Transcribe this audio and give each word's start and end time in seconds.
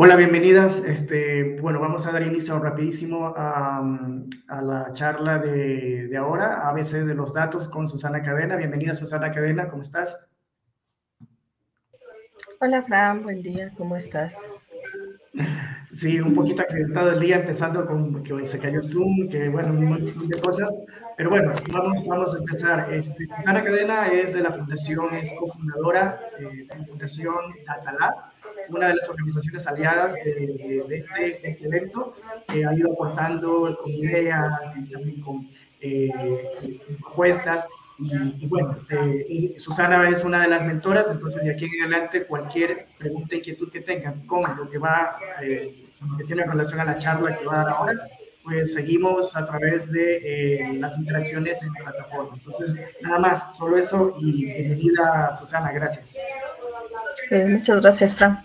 Hola, 0.00 0.14
bienvenidas. 0.14 0.78
Este, 0.84 1.58
bueno, 1.60 1.80
vamos 1.80 2.06
a 2.06 2.12
dar 2.12 2.22
inicio 2.22 2.56
rapidísimo 2.60 3.34
a, 3.36 3.82
la 4.62 4.92
charla 4.92 5.38
de, 5.38 6.06
de, 6.06 6.16
ahora, 6.16 6.68
ABC 6.68 7.04
de 7.04 7.16
los 7.16 7.34
datos 7.34 7.66
con 7.66 7.88
Susana 7.88 8.22
Cadena. 8.22 8.54
Bienvenida, 8.54 8.94
Susana 8.94 9.32
Cadena, 9.32 9.66
¿cómo 9.66 9.82
estás? 9.82 10.16
Hola, 12.60 12.84
Fran, 12.84 13.24
buen 13.24 13.42
día, 13.42 13.72
¿cómo 13.76 13.96
estás? 13.96 14.48
Sí, 15.98 16.20
un 16.20 16.32
poquito 16.32 16.62
accidentado 16.62 17.10
el 17.10 17.18
día, 17.18 17.40
empezando 17.40 17.84
con 17.84 18.22
que 18.22 18.44
se 18.44 18.60
cayó 18.60 18.78
el 18.78 18.86
Zoom, 18.86 19.28
que 19.28 19.48
bueno, 19.48 19.70
un 19.70 19.86
montón 19.86 20.28
de 20.28 20.40
cosas. 20.40 20.70
Pero 21.16 21.30
bueno, 21.30 21.50
vamos, 21.72 22.06
vamos 22.06 22.34
a 22.36 22.38
empezar. 22.38 22.94
Este, 22.94 23.26
Susana 23.26 23.62
Cadena 23.64 24.06
es 24.06 24.32
de 24.32 24.42
la 24.42 24.52
Fundación, 24.52 25.12
es 25.16 25.28
cofundadora 25.36 26.20
de 26.38 26.66
la 26.66 26.86
Fundación 26.86 27.34
Datalab 27.66 28.14
una 28.68 28.88
de 28.88 28.94
las 28.94 29.08
organizaciones 29.08 29.66
aliadas 29.66 30.14
de, 30.14 30.84
este, 30.90 31.48
este, 31.48 31.66
evento, 31.66 32.14
que 32.46 32.64
ha 32.64 32.74
ido 32.74 32.92
aportando 32.92 33.76
con 33.80 33.90
ideas 33.90 34.52
y 34.76 34.90
también 34.90 35.20
con 35.20 35.48
eh, 35.80 36.80
propuestas. 37.00 37.66
Y, 37.98 38.46
bueno, 38.46 38.78
eh, 38.90 39.54
Susana 39.58 40.08
es 40.08 40.24
una 40.24 40.42
de 40.42 40.48
las 40.48 40.64
mentoras, 40.64 41.10
entonces 41.10 41.42
de 41.42 41.50
aquí 41.50 41.64
en 41.64 41.82
adelante 41.82 42.26
cualquier 42.26 42.86
pregunta, 42.96 43.34
inquietud 43.34 43.70
que 43.70 43.80
tengan 43.80 44.24
con 44.26 44.42
lo 44.56 44.70
que 44.70 44.78
va, 44.78 45.18
eh, 45.42 45.87
que 46.16 46.24
tiene 46.24 46.44
relación 46.44 46.80
a 46.80 46.84
la 46.84 46.96
charla 46.96 47.36
que 47.36 47.44
va 47.44 47.60
a 47.60 47.64
dar 47.64 47.68
ahora, 47.74 47.94
pues 48.44 48.74
seguimos 48.74 49.36
a 49.36 49.44
través 49.44 49.92
de 49.92 50.76
las 50.78 50.96
interacciones 50.98 51.62
en 51.62 51.72
la 51.72 51.90
plataforma. 51.90 52.34
Entonces, 52.34 52.76
nada 53.02 53.18
más, 53.18 53.56
solo 53.56 53.76
eso 53.76 54.14
y 54.20 54.46
bienvenida 54.46 55.34
Susana, 55.34 55.72
gracias. 55.72 56.16
Eh, 57.30 57.46
muchas 57.46 57.80
gracias, 57.80 58.16
Fran. 58.16 58.42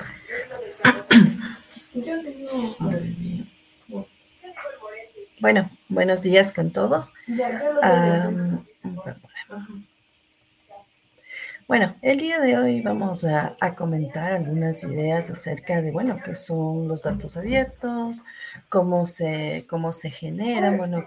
Bueno, 5.40 5.70
buenos 5.90 6.22
días 6.24 6.52
con 6.52 6.72
todos. 6.72 7.14
Bueno, 11.68 11.96
el 12.02 12.18
día 12.18 12.40
de 12.40 12.58
hoy 12.58 12.82
vamos 12.82 13.24
a, 13.24 13.56
comentar 13.76 14.34
algunas 14.34 14.84
ideas 14.84 15.30
acerca 15.30 15.82
de, 15.82 15.92
bueno, 15.92 16.20
qué 16.24 16.36
son 16.36 16.88
los 16.88 17.04
datos 17.04 17.38
abiertos, 17.38 18.22
cómo 18.70 19.06
se, 19.06 19.66
cómo 19.70 19.94
se 19.94 20.10
generan, 20.10 20.78
bueno, 20.78 21.06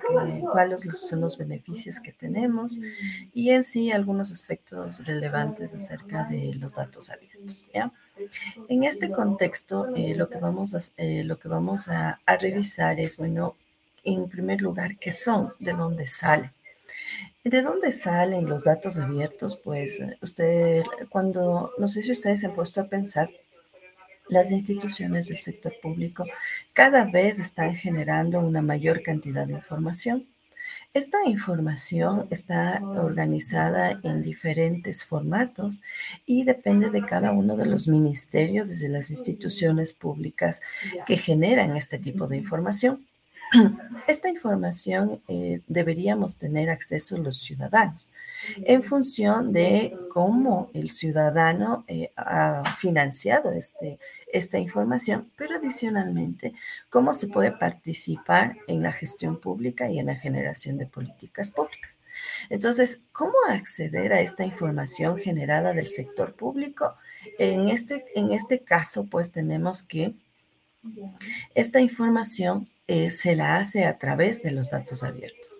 cuáles 0.50 0.82
son 0.82 1.20
los 1.20 1.36
beneficios 1.36 2.00
que 2.00 2.12
tenemos 2.12 2.78
y 3.34 3.50
en 3.50 3.64
sí 3.64 3.92
algunos 3.92 4.32
aspectos 4.32 5.04
relevantes 5.06 5.74
acerca 5.74 6.24
de 6.24 6.54
los 6.54 6.74
datos 6.74 7.10
abiertos, 7.10 7.70
¿ya? 7.74 7.92
En 8.68 8.84
este 8.84 9.10
contexto, 9.10 9.94
eh, 9.94 10.14
lo 10.14 10.30
que 10.30 10.38
vamos, 10.38 10.74
a, 10.74 10.80
eh, 10.96 11.22
lo 11.22 11.38
que 11.38 11.48
vamos 11.48 11.88
a, 11.88 12.20
a 12.24 12.36
revisar 12.36 12.98
es, 12.98 13.18
bueno, 13.18 13.56
en 14.04 14.28
primer 14.28 14.62
lugar, 14.62 14.96
qué 14.96 15.12
son, 15.12 15.52
de 15.58 15.72
dónde 15.72 16.06
salen. 16.06 16.50
¿De 17.46 17.62
dónde 17.62 17.92
salen 17.92 18.48
los 18.48 18.64
datos 18.64 18.98
abiertos? 18.98 19.54
Pues 19.54 20.00
eh, 20.00 20.18
usted, 20.20 20.82
cuando, 21.08 21.70
no 21.78 21.86
sé 21.86 22.02
si 22.02 22.10
ustedes 22.10 22.40
se 22.40 22.46
han 22.46 22.54
puesto 22.54 22.80
a 22.80 22.88
pensar, 22.88 23.30
las 24.28 24.50
instituciones 24.50 25.28
del 25.28 25.38
sector 25.38 25.72
público 25.80 26.24
cada 26.72 27.04
vez 27.04 27.38
están 27.38 27.76
generando 27.76 28.40
una 28.40 28.62
mayor 28.62 29.00
cantidad 29.00 29.46
de 29.46 29.52
información. 29.52 30.26
Esta 30.92 31.18
información 31.24 32.26
está 32.30 32.82
organizada 32.82 34.00
en 34.02 34.22
diferentes 34.22 35.04
formatos 35.04 35.80
y 36.26 36.42
depende 36.42 36.90
de 36.90 37.06
cada 37.06 37.30
uno 37.30 37.56
de 37.56 37.66
los 37.66 37.86
ministerios, 37.86 38.68
desde 38.68 38.88
las 38.88 39.12
instituciones 39.12 39.92
públicas 39.92 40.60
que 41.06 41.16
generan 41.16 41.76
este 41.76 42.00
tipo 42.00 42.26
de 42.26 42.38
información. 42.38 43.05
Esta 44.06 44.28
información 44.28 45.22
eh, 45.28 45.60
deberíamos 45.66 46.36
tener 46.36 46.70
acceso 46.70 47.18
los 47.18 47.38
ciudadanos 47.40 48.10
en 48.64 48.82
función 48.82 49.52
de 49.52 49.96
cómo 50.12 50.70
el 50.74 50.90
ciudadano 50.90 51.84
eh, 51.88 52.12
ha 52.16 52.62
financiado 52.78 53.52
este, 53.52 53.98
esta 54.32 54.58
información, 54.58 55.30
pero 55.36 55.56
adicionalmente 55.56 56.54
cómo 56.90 57.14
se 57.14 57.28
puede 57.28 57.52
participar 57.52 58.56
en 58.68 58.82
la 58.82 58.92
gestión 58.92 59.40
pública 59.40 59.88
y 59.90 59.98
en 59.98 60.06
la 60.06 60.16
generación 60.16 60.78
de 60.78 60.86
políticas 60.86 61.50
públicas. 61.50 61.98
Entonces, 62.48 63.00
¿cómo 63.12 63.34
acceder 63.48 64.12
a 64.12 64.20
esta 64.20 64.44
información 64.44 65.18
generada 65.18 65.72
del 65.72 65.86
sector 65.86 66.34
público? 66.34 66.94
En 67.38 67.68
este, 67.68 68.04
en 68.14 68.32
este 68.32 68.60
caso, 68.60 69.06
pues 69.06 69.32
tenemos 69.32 69.82
que 69.82 70.14
esta 71.54 71.80
información 71.80 72.66
eh, 72.86 73.10
se 73.10 73.36
la 73.36 73.56
hace 73.56 73.84
a 73.84 73.98
través 73.98 74.42
de 74.42 74.52
los 74.52 74.70
datos 74.70 75.02
abiertos. 75.02 75.58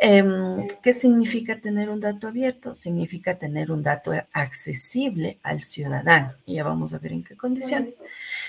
Em, 0.00 0.68
¿Qué 0.80 0.92
significa 0.92 1.60
tener 1.60 1.90
un 1.90 1.98
dato 1.98 2.28
abierto? 2.28 2.74
Significa 2.74 3.36
tener 3.36 3.72
un 3.72 3.82
dato 3.82 4.12
accesible 4.32 5.40
al 5.42 5.62
ciudadano. 5.62 6.34
Y 6.46 6.54
ya 6.54 6.64
vamos 6.64 6.94
a 6.94 6.98
ver 6.98 7.12
en 7.12 7.24
qué 7.24 7.36
condiciones. 7.36 8.00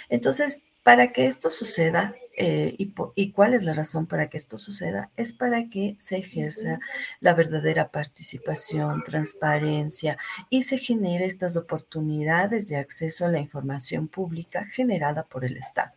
Entonces, 0.09 0.61
para 0.83 1.11
que 1.11 1.25
esto 1.25 1.49
suceda, 1.49 2.13
eh, 2.38 2.75
y, 2.78 2.94
y, 3.16 3.31
cuál 3.31 3.53
es 3.53 3.63
la 3.63 3.73
razón 3.73 4.05
para 4.05 4.29
que 4.29 4.38
esto 4.38 4.57
suceda, 4.57 5.09
es 5.17 5.33
para 5.33 5.69
que 5.69 5.95
se 5.99 6.17
ejerza 6.17 6.79
la 7.19 7.33
verdadera 7.33 7.89
participación, 7.89 9.03
transparencia 9.03 10.17
y 10.49 10.63
se 10.63 10.78
genere 10.78 11.25
estas 11.25 11.57
oportunidades 11.57 12.67
de 12.67 12.78
acceso 12.78 13.25
a 13.25 13.29
la 13.29 13.39
información 13.39 14.07
pública 14.07 14.63
generada 14.66 15.23
por 15.23 15.44
el 15.44 15.57
Estado. 15.57 15.91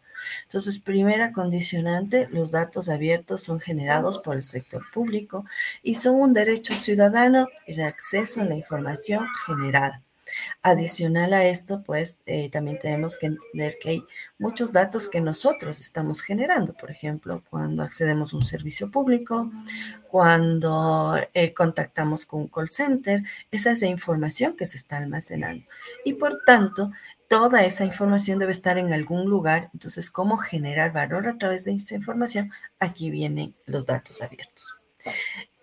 Entonces, 0.45 0.79
primera 0.79 1.33
condicionante, 1.33 2.29
los 2.31 2.51
datos 2.51 2.89
abiertos 2.89 3.43
son 3.43 3.61
generados 3.61 4.19
por 4.19 4.37
el 4.37 4.43
sector 4.43 4.83
público 4.93 5.45
y 5.83 5.97
son 5.97 6.17
un 6.17 6.35
derecho 6.35 6.75
ciudadano 6.75 7.49
el 7.67 7.83
acceso 7.83 8.41
a 8.41 8.45
la 8.45 8.57
información 8.57 9.27
generada. 9.47 10.03
Adicional 10.63 11.33
a 11.35 11.45
esto, 11.45 11.83
pues 11.83 12.21
eh, 12.27 12.49
también 12.51 12.79
tenemos 12.79 13.17
que 13.17 13.27
entender 13.27 13.77
que 13.81 13.91
hay 13.91 14.05
muchos 14.39 14.73
datos 14.73 15.09
que 15.09 15.21
nosotros 15.21 15.81
estamos 15.81 16.23
generando. 16.23 16.73
Por 16.75 16.91
ejemplo, 16.91 17.43
cuando 17.51 17.83
accedemos 17.83 18.33
a 18.33 18.37
un 18.37 18.45
servicio 18.45 18.91
público, 18.91 19.51
cuando 20.09 21.19
eh, 21.35 21.53
contactamos 21.53 22.25
con 22.25 22.43
un 22.43 22.49
call 22.49 22.71
center, 22.71 23.23
esa 23.51 23.73
es 23.73 23.81
la 23.83 23.89
información 23.89 24.57
que 24.57 24.67
se 24.67 24.77
está 24.77 24.99
almacenando. 24.99 25.67
Y 26.05 26.15
por 26.15 26.39
tanto, 26.47 26.91
toda 27.33 27.65
esa 27.65 27.87
información 27.87 28.39
debe 28.39 28.53
estar 28.53 28.77
en 28.77 28.93
algún 28.93 29.25
lugar. 29.25 29.71
Entonces, 29.73 30.11
¿cómo 30.11 30.37
generar 30.37 30.93
valor 30.93 31.27
a 31.27 31.39
través 31.39 31.65
de 31.65 31.73
esta 31.73 31.95
información? 31.95 32.53
Aquí 32.79 33.11
vienen 33.11 33.55
los 33.65 33.87
datos 33.87 34.21
abiertos. 34.21 34.83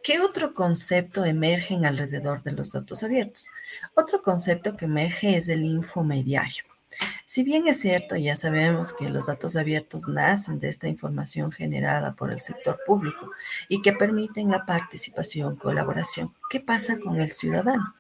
¿Qué 0.02 0.20
otro 0.20 0.56
concepto 0.56 1.26
emerge 1.26 1.76
alrededor 1.76 2.42
de 2.42 2.54
los 2.54 2.72
datos 2.72 3.04
abiertos? 3.04 3.48
Otro 3.94 4.24
concepto 4.24 4.76
que 4.76 4.86
emerge 4.86 5.38
es 5.38 5.48
el 5.48 5.64
infomediario. 5.64 6.64
Si 7.28 7.44
bien 7.44 7.68
es 7.68 7.80
cierto, 7.80 8.16
ya 8.16 8.36
sabemos 8.36 8.92
que 8.92 9.08
los 9.08 9.28
datos 9.28 9.56
abiertos 9.56 10.08
nacen 10.08 10.60
de 10.60 10.70
esta 10.70 10.88
información 10.88 11.52
generada 11.52 12.16
por 12.16 12.32
el 12.32 12.40
sector 12.40 12.80
público 12.88 13.30
y 13.68 13.84
que 13.84 13.94
permiten 13.94 14.50
la 14.50 14.66
participación, 14.66 15.56
colaboración, 15.56 16.34
¿qué 16.50 16.62
pasa 16.62 16.98
con 16.98 17.22
el 17.22 17.30
ciudadano? 17.32 17.94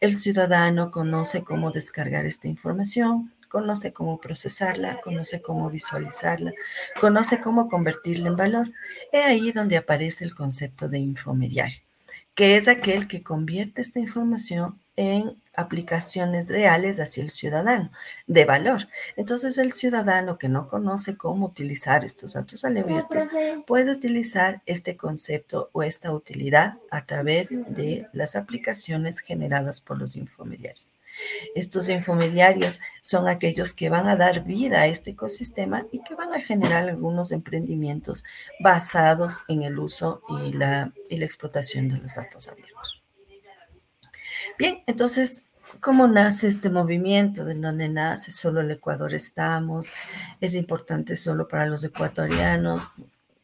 El 0.00 0.14
ciudadano 0.14 0.90
conoce 0.90 1.44
cómo 1.44 1.70
descargar 1.70 2.26
esta 2.26 2.48
información, 2.48 3.32
conoce 3.48 3.92
cómo 3.92 4.20
procesarla, 4.20 5.00
conoce 5.00 5.40
cómo 5.40 5.70
visualizarla, 5.70 6.52
conoce 7.00 7.40
cómo 7.40 7.68
convertirla 7.68 8.28
en 8.28 8.36
valor. 8.36 8.72
Es 9.12 9.24
ahí 9.24 9.52
donde 9.52 9.76
aparece 9.76 10.24
el 10.24 10.34
concepto 10.34 10.88
de 10.88 10.98
infomediario, 10.98 11.78
que 12.34 12.56
es 12.56 12.66
aquel 12.66 13.06
que 13.06 13.22
convierte 13.22 13.80
esta 13.80 14.00
información 14.00 14.80
en 14.96 15.36
aplicaciones 15.56 16.48
reales 16.48 17.00
hacia 17.00 17.22
el 17.22 17.30
ciudadano 17.30 17.90
de 18.26 18.44
valor. 18.44 18.88
Entonces 19.16 19.58
el 19.58 19.72
ciudadano 19.72 20.38
que 20.38 20.48
no 20.48 20.68
conoce 20.68 21.16
cómo 21.16 21.46
utilizar 21.46 22.04
estos 22.04 22.34
datos 22.34 22.64
abiertos 22.64 23.24
puede 23.66 23.92
utilizar 23.92 24.62
este 24.66 24.96
concepto 24.96 25.70
o 25.72 25.82
esta 25.82 26.12
utilidad 26.12 26.78
a 26.90 27.04
través 27.06 27.60
de 27.74 28.08
las 28.12 28.36
aplicaciones 28.36 29.20
generadas 29.20 29.80
por 29.80 29.98
los 29.98 30.16
infomediarios. 30.16 30.92
Estos 31.54 31.88
infomediarios 31.88 32.80
son 33.00 33.28
aquellos 33.28 33.72
que 33.72 33.88
van 33.88 34.08
a 34.08 34.16
dar 34.16 34.44
vida 34.44 34.80
a 34.80 34.86
este 34.86 35.10
ecosistema 35.10 35.86
y 35.92 36.02
que 36.02 36.14
van 36.14 36.32
a 36.32 36.40
generar 36.40 36.88
algunos 36.88 37.30
emprendimientos 37.32 38.24
basados 38.60 39.38
en 39.48 39.62
el 39.62 39.78
uso 39.78 40.22
y 40.42 40.52
la, 40.52 40.92
y 41.08 41.18
la 41.18 41.24
explotación 41.24 41.88
de 41.88 41.98
los 41.98 42.14
datos 42.14 42.48
abiertos. 42.48 42.73
Bien, 44.58 44.82
entonces, 44.86 45.46
¿cómo 45.80 46.06
nace 46.06 46.48
este 46.48 46.70
movimiento? 46.70 47.44
¿De 47.44 47.54
dónde 47.54 47.88
nace? 47.88 48.30
Solo 48.30 48.60
el 48.60 48.70
Ecuador 48.70 49.14
estamos. 49.14 49.88
Es 50.40 50.54
importante 50.54 51.16
solo 51.16 51.48
para 51.48 51.66
los 51.66 51.84
ecuatorianos. 51.84 52.92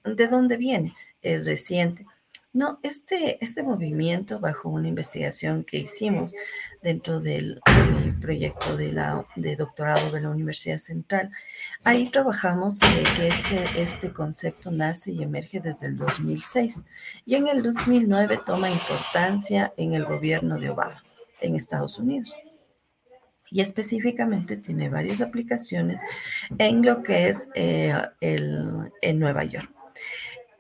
¿De 0.05 0.27
dónde 0.27 0.57
viene? 0.57 0.95
Es 1.23 1.47
reciente. 1.47 2.07
No, 2.53 2.81
este, 2.83 3.43
este 3.45 3.63
movimiento, 3.63 4.41
bajo 4.41 4.69
una 4.69 4.89
investigación 4.89 5.63
que 5.63 5.79
hicimos 5.79 6.33
dentro 6.83 7.21
del, 7.21 7.61
proyecto 8.21 8.77
de, 8.77 8.91
la, 8.91 9.25
de 9.37 9.55
doctorado 9.55 10.11
de 10.11 10.21
la 10.21 10.31
Universidad 10.31 10.79
Central, 10.79 11.31
ahí 11.85 12.09
trabajamos 12.09 12.79
eh, 12.83 13.05
que 13.17 13.29
este, 13.29 13.81
este 13.81 14.13
concepto 14.13 14.73
nace 14.73 15.13
y 15.13 15.23
emerge 15.23 15.61
desde 15.61 15.87
el 15.87 15.97
2006 15.97 16.83
y 17.25 17.37
en 17.37 17.47
el 17.47 17.63
2009 17.63 18.41
toma 18.45 18.69
importancia 18.69 19.73
en 19.77 19.95
el 19.95 20.05
gobierno 20.05 20.59
de 20.59 20.71
Obama 20.71 21.05
en 21.41 21.55
Estados 21.55 22.01
Unidos 22.01 22.35
y 23.51 23.61
específicamente 23.61 24.57
tiene 24.57 24.89
varias 24.89 25.21
aplicaciones 25.21 26.03
en 26.59 26.85
lo 26.85 27.03
que 27.03 27.29
es 27.29 27.49
eh, 27.55 27.95
el, 28.21 28.91
en 29.03 29.19
Nueva 29.19 29.45
York. 29.45 29.71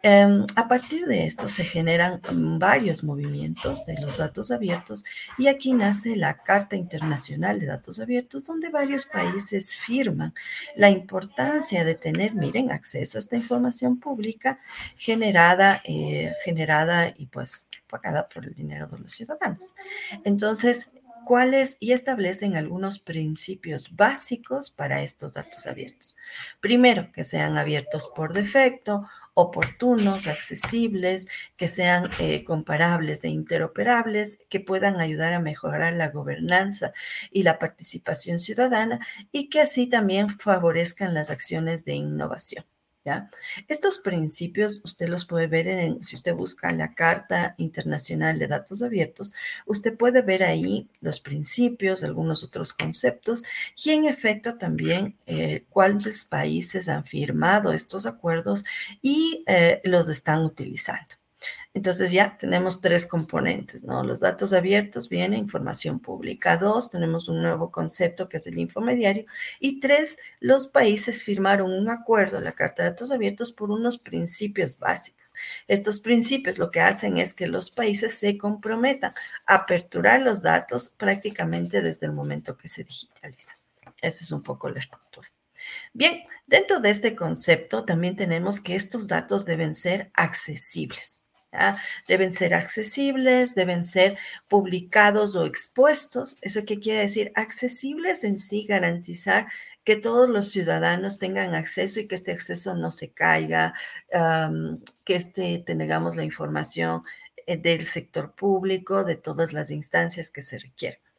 Em, 0.03 0.47
a 0.57 0.67
partir 0.67 1.07
de 1.07 1.27
esto 1.27 1.47
se 1.47 1.63
generan 1.63 2.23
varios 2.59 3.05
movimientos 3.05 3.85
de 3.85 4.01
los 4.01 4.17
datos 4.17 4.51
abiertos 4.51 5.05
y 5.37 5.49
aquí 5.49 5.75
nace 5.75 6.17
la 6.17 6.39
Carta 6.43 6.75
Internacional 6.75 7.61
de 7.61 7.67
Datos 7.67 8.01
Abiertos, 8.01 8.47
donde 8.47 8.71
varios 8.71 9.05
países 9.05 9.77
firman 9.77 10.33
la 10.75 10.89
importancia 10.89 11.85
de 11.85 11.97
tener, 11.97 12.35
miren, 12.35 12.73
acceso 12.73 13.19
a 13.19 13.21
esta 13.21 13.37
información 13.37 14.01
pública 14.01 14.59
generada, 14.97 15.83
eh, 15.85 16.33
generada 16.45 17.13
y 17.15 17.27
pues 17.27 17.69
pagada 17.87 18.27
por 18.27 18.47
el 18.47 18.55
dinero 18.55 18.87
de 18.87 19.01
los 19.01 19.13
ciudadanos. 19.13 19.75
Entonces, 20.25 20.89
cuáles 21.31 21.77
y 21.79 21.93
establecen 21.93 22.57
algunos 22.57 22.99
principios 22.99 23.95
básicos 23.95 24.71
para 24.71 25.03
estos 25.03 25.33
datos 25.33 25.67
abiertos. 25.67 26.17
Primero, 26.61 27.13
que 27.13 27.25
sean 27.25 27.57
abiertos 27.57 28.11
por 28.15 28.33
defecto, 28.33 29.07
oportunos, 29.35 30.27
accesibles, 30.27 31.29
que 31.57 31.69
sean 31.69 32.11
eh, 32.19 32.45
comparables 32.45 33.25
e 33.25 33.29
interoperables, 33.29 34.39
que 34.49 34.61
puedan 34.61 35.01
ayudar 35.01 35.33
a 35.33 35.41
mejorar 35.41 35.93
la 35.95 36.11
gobernanza 36.11 36.93
y 37.31 37.43
la 37.43 37.59
participación 37.59 38.39
ciudadana 38.39 39.07
y 39.33 39.49
que 39.49 39.61
así 39.61 39.89
también 39.89 40.31
favorezcan 40.31 41.15
las 41.15 41.31
acciones 41.31 41.85
de 41.85 41.95
innovación. 41.95 42.65
Estos 43.67 43.99
principios 43.99 44.83
usted 44.85 45.09
los 45.09 45.25
puede 45.25 45.47
ver 45.47 45.69
en, 45.69 46.05
si 46.05 46.17
usted 46.17 46.35
busca 46.35 46.71
la 46.73 46.95
Carta 46.95 47.55
Internacional 47.57 48.39
de 48.39 48.47
Datos 48.47 48.83
Abiertos, 48.83 49.33
usted 49.65 49.97
puede 49.97 50.21
ver 50.23 50.43
ahí 50.43 50.89
los 51.01 51.21
principios, 51.21 52.05
algunos 52.05 52.45
otros 52.45 52.75
conceptos 52.75 53.43
y 53.77 53.91
en 53.91 54.05
efecto 54.05 54.59
también 54.59 55.17
eh, 55.27 55.65
cuáles 55.71 56.25
países 56.27 56.89
han 56.89 57.05
firmado 57.05 57.73
estos 57.73 58.05
acuerdos 58.05 58.65
y 59.01 59.45
eh, 59.47 59.81
los 59.85 60.09
están 60.09 60.43
utilizando. 60.45 61.20
Entonces 61.73 62.11
ya 62.11 62.37
tenemos 62.39 62.81
tres 62.81 63.07
componentes, 63.07 63.85
¿no? 63.85 64.03
Los 64.03 64.21
datos 64.21 64.53
abiertos 64.53 65.09
viene 65.09 65.37
información 65.37 66.01
pública. 66.01 66.57
Dos, 66.57 66.91
tenemos 66.91 67.29
un 67.29 67.43
nuevo 67.43 67.71
concepto 67.71 68.29
que 68.29 68.39
es 68.39 68.47
el 68.47 68.59
infomediario. 68.59 69.25
Y 69.61 69.81
tres, 69.81 70.19
los 70.41 70.67
países 70.67 71.23
firmaron 71.23 71.73
un 71.73 71.89
acuerdo, 71.89 72.41
la 72.41 72.53
Carta 72.53 72.83
de 72.83 72.91
Datos 72.91 73.11
Abiertos, 73.11 73.53
por 73.53 73.71
unos 73.71 73.99
principios 73.99 74.79
básicos. 74.79 75.33
Estos 75.69 76.01
principios 76.01 76.59
lo 76.59 76.71
que 76.71 76.81
hacen 76.81 77.19
es 77.19 77.35
que 77.35 77.47
los 77.47 77.71
países 77.71 78.15
se 78.15 78.37
comprometan 78.37 79.13
a 79.47 79.55
aperturar 79.55 80.21
los 80.23 80.43
datos 80.43 80.89
prácticamente 80.89 81.83
desde 81.83 82.07
el 82.07 82.13
momento 82.13 82.57
que 82.57 82.69
se 82.69 82.85
digitalizan. 82.85 83.57
Esa 84.03 84.25
es 84.25 84.33
un 84.33 84.43
poco 84.43 84.69
la 84.71 84.81
estructura. 84.81 85.29
Bien, 85.93 86.23
dentro 86.47 86.81
de 86.81 86.91
este 86.91 87.15
concepto 87.15 87.85
también 87.85 88.17
tenemos 88.17 88.61
que 88.61 88.75
estos 88.75 89.07
datos 89.07 89.45
deben 89.45 89.75
ser 89.75 90.11
accesibles. 90.15 91.25
Deben 92.07 92.33
ser 92.33 92.55
accesibles, 92.55 93.55
deben 93.55 93.85
ser 93.85 94.17
publicados 94.49 95.37
o 95.37 95.47
expuestos. 95.47 96.39
¿Eso 96.43 96.65
qué 96.65 96.79
quiere 96.79 97.01
decir? 97.01 97.33
Accesibles 97.35 98.25
en 98.25 98.39
sí, 98.39 98.67
garantizar 98.67 99.49
que 99.85 99.97
todos 99.97 100.29
los 100.29 100.51
ciudadanos 100.51 101.19
tengan 101.19 101.55
acceso 101.55 102.01
y 102.01 102.07
que 102.07 102.15
este 102.15 102.33
acceso 102.33 102.75
no 102.75 102.93
se 102.93 103.11
caiga, 103.13 103.75
que 105.05 105.15
este, 105.15 105.63
tengamos 105.67 106.17
la 106.17 106.25
información 106.25 107.03
eh, 107.47 107.57
del 107.57 107.87
sector 107.87 108.33
público, 108.33 109.05
de 109.05 109.17
todas 109.17 109.53
las 109.53 109.71
instancias 109.71 110.31
que 110.31 110.43
se 110.43 110.59
requieren 110.59 111.10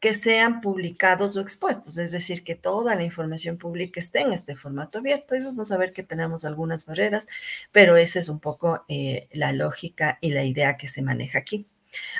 que 0.00 0.14
sean 0.14 0.60
publicados 0.60 1.36
o 1.36 1.40
expuestos, 1.40 1.98
es 1.98 2.12
decir, 2.12 2.44
que 2.44 2.54
toda 2.54 2.94
la 2.94 3.04
información 3.04 3.58
pública 3.58 4.00
esté 4.00 4.20
en 4.20 4.32
este 4.32 4.54
formato 4.54 4.98
abierto 4.98 5.36
y 5.36 5.40
vamos 5.40 5.72
a 5.72 5.76
ver 5.76 5.92
que 5.92 6.02
tenemos 6.02 6.44
algunas 6.44 6.86
barreras, 6.86 7.26
pero 7.72 7.96
esa 7.96 8.18
es 8.18 8.28
un 8.28 8.40
poco 8.40 8.84
eh, 8.88 9.28
la 9.32 9.52
lógica 9.52 10.18
y 10.20 10.30
la 10.30 10.44
idea 10.44 10.76
que 10.76 10.88
se 10.88 11.02
maneja 11.02 11.38
aquí. 11.38 11.66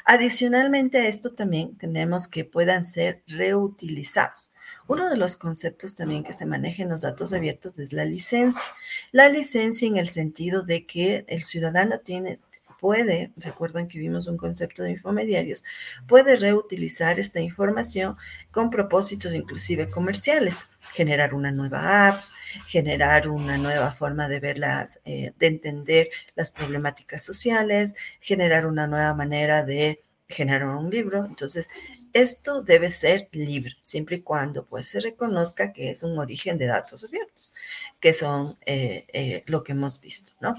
Adicionalmente 0.04 0.98
a 0.98 1.06
esto 1.06 1.34
también 1.34 1.76
tenemos 1.76 2.28
que 2.28 2.44
puedan 2.44 2.84
ser 2.84 3.22
reutilizados. 3.26 4.50
Uno 4.86 5.10
de 5.10 5.18
los 5.18 5.36
conceptos 5.36 5.94
también 5.94 6.24
que 6.24 6.32
se 6.32 6.46
maneja 6.46 6.82
en 6.82 6.88
los 6.88 7.02
datos 7.02 7.34
abiertos 7.34 7.78
es 7.78 7.92
la 7.92 8.06
licencia. 8.06 8.72
La 9.12 9.28
licencia 9.28 9.86
en 9.86 9.98
el 9.98 10.08
sentido 10.08 10.62
de 10.62 10.86
que 10.86 11.26
el 11.28 11.42
ciudadano 11.42 12.00
tiene, 12.00 12.38
puede, 12.80 13.32
¿se 13.36 13.48
acuerdan 13.48 13.88
que 13.88 13.98
vimos 13.98 14.26
un 14.26 14.36
concepto 14.36 14.82
de 14.82 14.92
infomediarios? 14.92 15.64
Puede 16.06 16.36
reutilizar 16.36 17.18
esta 17.18 17.40
información 17.40 18.16
con 18.50 18.70
propósitos 18.70 19.34
inclusive 19.34 19.90
comerciales, 19.90 20.68
generar 20.92 21.34
una 21.34 21.50
nueva 21.50 22.08
app, 22.08 22.20
generar 22.66 23.28
una 23.28 23.58
nueva 23.58 23.92
forma 23.92 24.28
de 24.28 24.40
verlas, 24.40 25.00
eh, 25.04 25.32
de 25.38 25.46
entender 25.46 26.08
las 26.34 26.50
problemáticas 26.50 27.22
sociales, 27.22 27.94
generar 28.20 28.66
una 28.66 28.86
nueva 28.86 29.14
manera 29.14 29.64
de 29.64 30.02
generar 30.28 30.68
un 30.68 30.90
libro. 30.90 31.24
Entonces, 31.24 31.68
esto 32.12 32.62
debe 32.62 32.88
ser 32.90 33.28
libre, 33.32 33.76
siempre 33.80 34.16
y 34.16 34.22
cuando 34.22 34.64
pues, 34.64 34.88
se 34.88 35.00
reconozca 35.00 35.72
que 35.72 35.90
es 35.90 36.02
un 36.02 36.18
origen 36.18 36.58
de 36.58 36.66
datos 36.66 37.04
abiertos, 37.04 37.54
que 38.00 38.12
son 38.12 38.56
eh, 38.66 39.06
eh, 39.12 39.42
lo 39.46 39.62
que 39.62 39.72
hemos 39.72 40.00
visto, 40.00 40.32
¿no? 40.40 40.54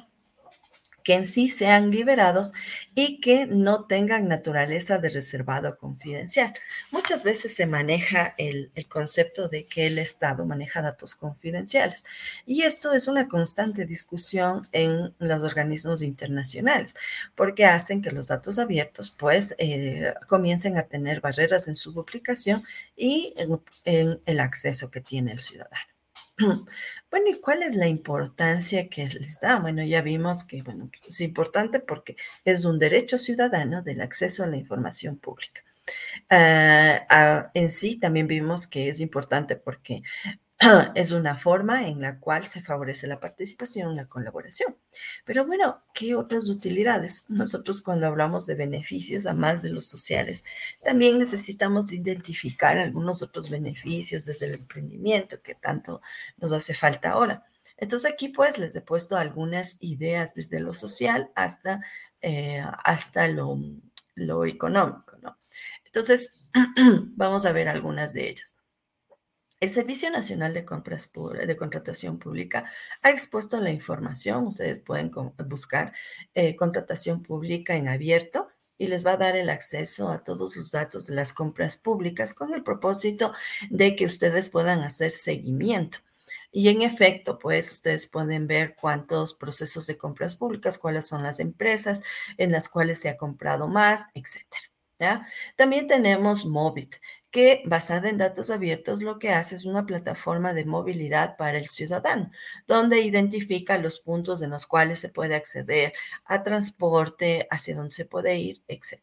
Que 1.09 1.15
en 1.15 1.25
sí 1.25 1.49
sean 1.49 1.89
liberados 1.89 2.51
y 2.93 3.19
que 3.19 3.47
no 3.47 3.85
tengan 3.85 4.27
naturaleza 4.27 4.99
de 4.99 5.09
reservado 5.09 5.75
confidencial. 5.79 6.53
Muchas 6.91 7.23
veces 7.23 7.55
se 7.55 7.65
maneja 7.65 8.35
el, 8.37 8.71
concepto 8.87 9.49
de 9.49 9.65
que 9.65 9.87
el 9.87 9.97
Estado 9.97 10.45
maneja 10.45 10.83
datos 10.83 11.15
confidenciales 11.15 12.03
y 12.45 12.61
esto 12.61 12.93
es 12.93 13.07
una 13.07 13.27
constante 13.27 13.87
discusión 13.87 14.67
en 14.71 15.15
los 15.17 15.43
organismos 15.43 16.03
internacionales 16.03 16.93
porque 17.33 17.65
hacen 17.65 18.03
que 18.03 18.11
los 18.11 18.27
datos 18.27 18.59
abiertos 18.59 19.15
pues 19.17 19.55
eh, 19.57 20.13
comiencen 20.27 20.77
a 20.77 20.83
tener 20.83 21.21
barreras 21.21 21.67
en 21.67 21.75
su 21.75 21.91
duplicación 21.91 22.61
y 22.95 23.33
en 23.85 24.21
el 24.27 24.39
acceso 24.39 24.91
que 24.91 25.01
tiene 25.01 25.31
el 25.31 25.39
ciudadano. 25.39 25.89
Bueno, 27.11 27.27
¿y 27.29 27.41
cuál 27.41 27.63
es 27.63 27.75
la 27.75 27.87
importancia 27.87 28.87
que 28.87 29.07
les 29.07 29.39
da? 29.39 29.59
Bueno, 29.59 29.83
ya 29.83 30.01
vimos 30.01 30.43
que 30.43 30.61
bueno, 30.61 30.89
es 31.07 31.21
importante 31.21 31.79
porque 31.79 32.15
es 32.45 32.65
un 32.65 32.77
derecho 32.77 33.17
ciudadano 33.17 33.81
del 33.81 34.01
acceso 34.01 34.43
a 34.43 34.47
la 34.47 34.57
información 34.57 35.17
pública. 35.17 35.61
Ah, 36.29 37.05
ah, 37.09 37.51
en 37.55 37.71
sí 37.71 37.97
también 37.97 38.27
vimos 38.27 38.67
que 38.67 38.89
es 38.89 38.99
importante 38.99 39.55
porque 39.55 40.03
es 40.95 41.11
una 41.11 41.37
forma 41.37 41.87
en 41.87 42.01
la 42.01 42.19
cual 42.19 42.45
se 42.45 42.61
favorece 42.61 43.07
la 43.07 43.19
participación, 43.19 43.95
la 43.95 44.05
colaboración. 44.05 44.75
Pero 45.25 45.45
bueno, 45.45 45.83
¿qué 45.93 46.15
otras 46.15 46.49
utilidades? 46.49 47.25
Nosotros 47.29 47.81
cuando 47.81 48.07
hablamos 48.07 48.45
de 48.45 48.55
beneficios, 48.55 49.25
a 49.25 49.33
más 49.33 49.61
de 49.61 49.69
los 49.69 49.85
sociales, 49.85 50.43
también 50.83 51.17
necesitamos 51.17 51.93
identificar 51.93 52.77
algunos 52.77 53.21
otros 53.21 53.49
beneficios 53.49 54.25
desde 54.25 54.47
el 54.47 54.55
emprendimiento 54.55 55.41
que 55.41 55.55
tanto 55.55 56.01
nos 56.37 56.51
hace 56.51 56.73
falta 56.73 57.11
ahora. 57.11 57.45
Entonces 57.77 58.11
aquí 58.11 58.27
pues 58.29 58.57
les 58.57 58.75
he 58.75 58.81
puesto 58.81 59.15
algunas 59.15 59.77
ideas 59.79 60.33
desde 60.35 60.59
lo 60.59 60.73
social 60.73 61.31
hasta, 61.35 61.81
eh, 62.21 62.61
hasta 62.83 63.27
lo, 63.29 63.57
lo 64.15 64.43
económico, 64.45 65.17
¿no? 65.21 65.37
Entonces, 65.85 66.43
vamos 67.15 67.45
a 67.45 67.51
ver 67.51 67.69
algunas 67.69 68.13
de 68.13 68.29
ellas. 68.29 68.58
El 69.59 69.69
Servicio 69.69 70.09
Nacional 70.09 70.53
de 70.53 70.63
Compras 70.63 71.11
de 71.45 71.57
Contratación 71.57 72.17
Pública 72.17 72.71
ha 73.01 73.09
expuesto 73.09 73.59
la 73.59 73.71
información. 73.71 74.47
Ustedes 74.47 74.79
pueden 74.79 75.11
buscar 75.47 75.93
eh, 76.33 76.55
contratación 76.55 77.23
pública 77.23 77.75
en 77.75 77.89
abierto 77.89 78.47
y 78.77 78.87
les 78.87 79.05
va 79.05 79.13
a 79.13 79.17
dar 79.17 79.35
el 79.35 79.49
acceso 79.49 80.09
a 80.09 80.23
todos 80.23 80.55
los 80.55 80.71
datos 80.71 81.07
de 81.07 81.15
las 81.15 81.33
compras 81.33 81.77
públicas 81.77 82.33
con 82.33 82.53
el 82.53 82.63
propósito 82.63 83.33
de 83.69 83.97
que 83.97 84.05
ustedes 84.05 84.49
puedan 84.49 84.79
hacer 84.81 85.11
seguimiento. 85.11 85.97
Y 86.53 86.69
en 86.69 86.81
efecto, 86.81 87.37
pues 87.37 87.69
ustedes 87.73 88.07
pueden 88.07 88.47
ver 88.47 88.75
cuántos 88.79 89.33
procesos 89.33 89.87
de 89.87 89.97
compras 89.97 90.37
públicas, 90.37 90.77
cuáles 90.77 91.05
son 91.05 91.21
las 91.21 91.41
empresas 91.41 92.01
en 92.37 92.53
las 92.53 92.69
cuales 92.69 92.99
se 92.99 93.09
ha 93.09 93.17
comprado 93.17 93.67
más, 93.67 94.07
etcétera. 94.13 94.69
También 95.55 95.87
tenemos 95.87 96.45
Mobit, 96.45 96.95
que 97.31 97.61
basada 97.65 98.09
en 98.09 98.17
datos 98.17 98.49
abiertos 98.49 99.01
lo 99.01 99.19
que 99.19 99.31
hace 99.31 99.55
es 99.55 99.65
una 99.65 99.85
plataforma 99.85 100.53
de 100.53 100.65
movilidad 100.65 101.37
para 101.37 101.57
el 101.57 101.67
ciudadano, 101.67 102.31
donde 102.67 103.01
identifica 103.01 103.77
los 103.77 103.99
puntos 103.99 104.41
en 104.41 104.51
los 104.51 104.65
cuales 104.65 104.99
se 104.99 105.09
puede 105.09 105.35
acceder 105.35 105.93
a 106.25 106.43
transporte, 106.43 107.47
hacia 107.51 107.75
dónde 107.75 107.91
se 107.91 108.05
puede 108.05 108.37
ir, 108.37 108.61
etc. 108.67 109.01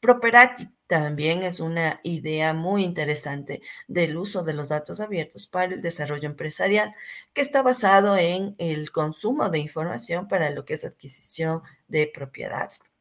Properati 0.00 0.68
también 0.86 1.42
es 1.42 1.60
una 1.60 2.00
idea 2.04 2.52
muy 2.54 2.84
interesante 2.84 3.62
del 3.88 4.16
uso 4.16 4.44
de 4.44 4.54
los 4.54 4.68
datos 4.68 5.00
abiertos 5.00 5.46
para 5.46 5.74
el 5.74 5.82
desarrollo 5.82 6.28
empresarial, 6.28 6.94
que 7.32 7.40
está 7.40 7.62
basado 7.62 8.16
en 8.16 8.54
el 8.58 8.92
consumo 8.92 9.50
de 9.50 9.58
información 9.58 10.28
para 10.28 10.50
lo 10.50 10.64
que 10.64 10.74
es 10.74 10.84
adquisición 10.84 11.62
de 11.88 12.10
propiedades. 12.12 12.93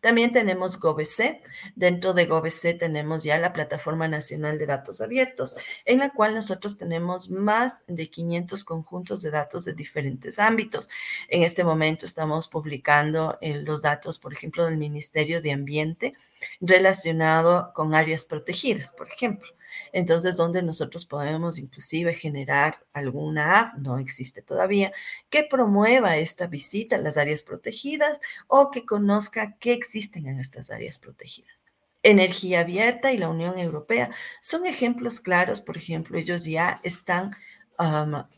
También 0.00 0.32
tenemos 0.32 0.78
GOBC. 0.78 1.42
Dentro 1.74 2.12
de 2.12 2.26
GOBC 2.26 2.78
tenemos 2.78 3.24
ya 3.24 3.38
la 3.38 3.52
Plataforma 3.54 4.08
Nacional 4.08 4.58
de 4.58 4.66
Datos 4.66 5.00
Abiertos, 5.00 5.56
en 5.86 6.00
la 6.00 6.10
cual 6.10 6.34
nosotros 6.34 6.76
tenemos 6.76 7.30
más 7.30 7.82
de 7.86 8.10
500 8.10 8.62
conjuntos 8.64 9.22
de 9.22 9.30
datos 9.30 9.64
de 9.64 9.72
diferentes 9.72 10.38
ámbitos. 10.38 10.90
En 11.28 11.42
este 11.42 11.64
momento 11.64 12.04
estamos 12.04 12.48
publicando 12.48 13.38
los 13.40 13.80
datos, 13.80 14.18
por 14.18 14.34
ejemplo, 14.34 14.66
del 14.66 14.76
Ministerio 14.76 15.40
de 15.40 15.52
Ambiente 15.52 16.14
relacionado 16.60 17.72
con 17.74 17.94
áreas 17.94 18.26
protegidas, 18.26 18.92
por 18.92 19.08
ejemplo. 19.08 19.48
Entonces, 19.92 20.36
donde 20.36 20.62
nosotros 20.62 21.06
podemos 21.06 21.58
inclusive 21.58 22.14
generar 22.14 22.84
alguna 22.92 23.60
app, 23.60 23.78
no 23.78 23.98
existe 23.98 24.42
todavía, 24.42 24.92
que 25.30 25.44
promueva 25.44 26.16
esta 26.16 26.46
visita 26.46 26.96
a 26.96 27.00
las 27.00 27.16
áreas 27.16 27.42
protegidas 27.42 28.20
o 28.46 28.70
que 28.70 28.84
conozca 28.84 29.56
qué 29.58 29.72
existen 29.72 30.26
en 30.26 30.40
estas 30.40 30.70
áreas 30.70 30.98
protegidas. 30.98 31.66
Energía 32.02 32.60
abierta 32.60 33.12
y 33.12 33.18
la 33.18 33.30
Unión 33.30 33.58
Europea 33.58 34.10
son 34.42 34.66
ejemplos 34.66 35.20
claros, 35.20 35.62
por 35.62 35.78
ejemplo, 35.78 36.18
ellos 36.18 36.44
ya 36.44 36.78
están 36.82 37.30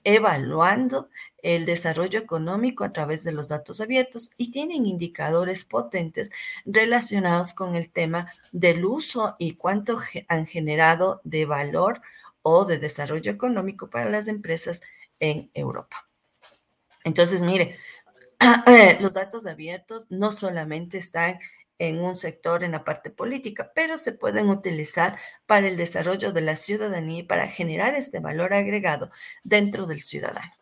evaluando 0.04 1.08
el 1.38 1.66
desarrollo 1.66 2.18
económico 2.18 2.82
a 2.82 2.92
través 2.92 3.22
de 3.24 3.32
los 3.32 3.48
datos 3.48 3.80
abiertos 3.80 4.30
y 4.36 4.50
tienen 4.50 4.86
indicadores 4.86 5.64
potentes 5.64 6.32
relacionados 6.64 7.52
con 7.52 7.76
el 7.76 7.90
tema 7.90 8.30
del 8.52 8.84
uso 8.84 9.36
y 9.38 9.52
cuánto 9.52 10.00
han 10.28 10.46
generado 10.46 11.20
de 11.24 11.44
valor 11.44 12.02
o 12.42 12.64
de 12.64 12.78
desarrollo 12.78 13.30
económico 13.30 13.90
para 13.90 14.10
las 14.10 14.28
empresas 14.28 14.82
en 15.20 15.50
Europa. 15.54 16.08
Entonces, 17.04 17.42
mire, 17.42 17.76
los 19.00 19.14
datos 19.14 19.46
abiertos 19.46 20.10
no 20.10 20.32
solamente 20.32 20.98
están 20.98 21.38
en 21.78 22.00
un 22.00 22.16
sector 22.16 22.64
en 22.64 22.72
la 22.72 22.84
parte 22.84 23.10
política, 23.10 23.72
pero 23.74 23.96
se 23.96 24.12
pueden 24.12 24.48
utilizar 24.48 25.18
para 25.46 25.68
el 25.68 25.76
desarrollo 25.76 26.32
de 26.32 26.40
la 26.40 26.56
ciudadanía 26.56 27.20
y 27.20 27.22
para 27.24 27.48
generar 27.48 27.94
este 27.94 28.20
valor 28.20 28.54
agregado 28.54 29.10
dentro 29.44 29.86
del 29.86 30.00
ciudadano. 30.00 30.52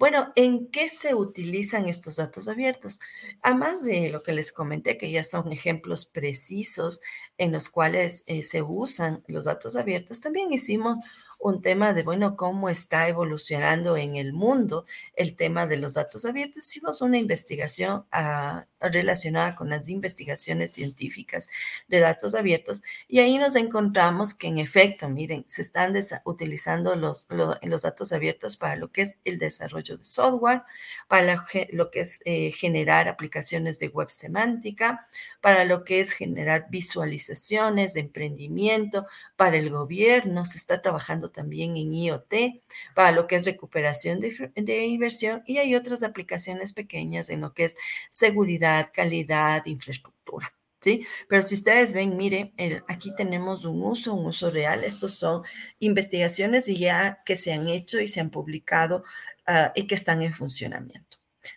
Bueno, 0.00 0.32
¿en 0.34 0.70
qué 0.70 0.88
se 0.88 1.14
utilizan 1.14 1.86
estos 1.86 2.16
datos 2.16 2.48
abiertos? 2.48 3.00
Además 3.42 3.84
de 3.84 4.08
lo 4.08 4.22
que 4.22 4.32
les 4.32 4.50
comenté, 4.50 4.96
que 4.96 5.10
ya 5.10 5.22
son 5.22 5.52
ejemplos 5.52 6.06
precisos 6.06 7.02
en 7.36 7.52
los 7.52 7.68
cuales 7.68 8.22
eh, 8.26 8.42
se 8.42 8.62
usan 8.62 9.22
los 9.26 9.44
datos 9.44 9.76
abiertos, 9.76 10.20
también 10.20 10.54
hicimos 10.54 10.98
un 11.40 11.62
tema 11.62 11.94
de, 11.94 12.02
bueno, 12.02 12.36
cómo 12.36 12.68
está 12.68 13.08
evolucionando 13.08 13.96
en 13.96 14.16
el 14.16 14.32
mundo 14.32 14.84
el 15.14 15.36
tema 15.36 15.66
de 15.66 15.78
los 15.78 15.94
datos 15.94 16.24
abiertos. 16.26 16.68
Hicimos 16.68 17.00
una 17.00 17.18
investigación 17.18 18.04
ah, 18.12 18.66
relacionada 18.80 19.56
con 19.56 19.70
las 19.70 19.88
investigaciones 19.88 20.72
científicas 20.72 21.48
de 21.88 22.00
datos 22.00 22.34
abiertos 22.34 22.82
y 23.08 23.20
ahí 23.20 23.38
nos 23.38 23.56
encontramos 23.56 24.34
que 24.34 24.48
en 24.48 24.58
efecto, 24.58 25.08
miren, 25.08 25.44
se 25.48 25.62
están 25.62 25.94
utilizando 26.24 26.94
los, 26.94 27.26
los 27.62 27.82
datos 27.82 28.12
abiertos 28.12 28.56
para 28.56 28.76
lo 28.76 28.92
que 28.92 29.02
es 29.02 29.18
el 29.24 29.38
desarrollo 29.38 29.96
de 29.96 30.04
software, 30.04 30.62
para 31.08 31.46
lo 31.72 31.90
que 31.90 32.00
es 32.00 32.20
eh, 32.24 32.52
generar 32.52 33.08
aplicaciones 33.08 33.78
de 33.78 33.88
web 33.88 34.10
semántica, 34.10 35.08
para 35.40 35.64
lo 35.64 35.84
que 35.84 36.00
es 36.00 36.12
generar 36.12 36.66
visualizaciones 36.70 37.94
de 37.94 38.00
emprendimiento, 38.00 39.06
para 39.36 39.56
el 39.56 39.70
gobierno, 39.70 40.44
se 40.44 40.58
está 40.58 40.82
trabajando 40.82 41.29
también 41.30 41.76
en 41.76 41.92
IoT, 41.92 42.62
para 42.94 43.12
lo 43.12 43.26
que 43.26 43.36
es 43.36 43.46
recuperación 43.46 44.20
de, 44.20 44.86
inversión 44.86 45.42
y 45.46 45.58
hay 45.58 45.74
otras 45.74 46.02
aplicaciones 46.02 46.72
pequeñas 46.72 47.30
en 47.30 47.40
lo 47.40 47.54
que 47.54 47.64
es 47.66 47.76
seguridad, 48.10 48.90
calidad, 48.92 49.66
infraestructura. 49.66 50.52
¿Sí? 50.80 51.06
Pero 51.28 51.42
si 51.42 51.56
ustedes 51.56 51.92
ven, 51.92 52.16
mire, 52.16 52.54
aquí 52.88 53.14
tenemos 53.14 53.66
un 53.66 53.82
uso, 53.82 54.14
un 54.14 54.24
uso 54.24 54.50
real. 54.50 54.82
Estos 54.82 55.14
son 55.14 55.42
investigaciones 55.78 56.66
ya 56.66 57.22
que 57.26 57.36
se 57.36 57.52
han 57.52 57.68
hecho 57.68 58.00
y 58.00 58.08
se 58.08 58.20
han 58.20 58.30
publicado 58.30 59.04
ah, 59.46 59.72
y 59.74 59.86
que 59.86 59.94
están 59.94 60.22
en 60.22 60.32
funcionamiento. 60.32 61.09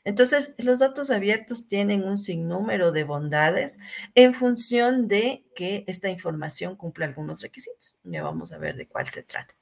Entonces, 0.03 0.55
los 0.57 0.79
datos 0.79 1.11
abiertos 1.11 1.67
tienen 1.67 2.03
un 2.03 2.17
sinnúmero 2.17 2.91
de 2.91 3.03
bondades 3.03 3.79
en 4.15 4.33
función 4.33 5.07
de 5.07 5.45
que 5.55 5.83
esta 5.87 6.09
información 6.09 6.75
cumpla 6.75 7.05
algunos 7.05 7.41
requisitos. 7.41 7.97
Ya 8.03 8.23
vamos 8.23 8.51
a 8.51 8.57
ver 8.57 8.75
de 8.75 8.87
cuál 8.87 9.07
se 9.07 9.23
trata. 9.23 9.53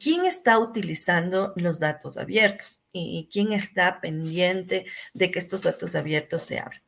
¿Quién 0.00 0.24
está 0.24 0.58
utilizando 0.58 1.52
los 1.56 1.78
datos 1.78 2.16
abiertos 2.16 2.80
y 2.92 3.28
quién 3.32 3.52
está 3.52 4.00
pendiente 4.00 4.86
de 5.14 5.30
que 5.30 5.38
estos 5.38 5.62
datos 5.62 5.94
abiertos 5.94 6.42
se 6.42 6.58
abran? 6.58 6.80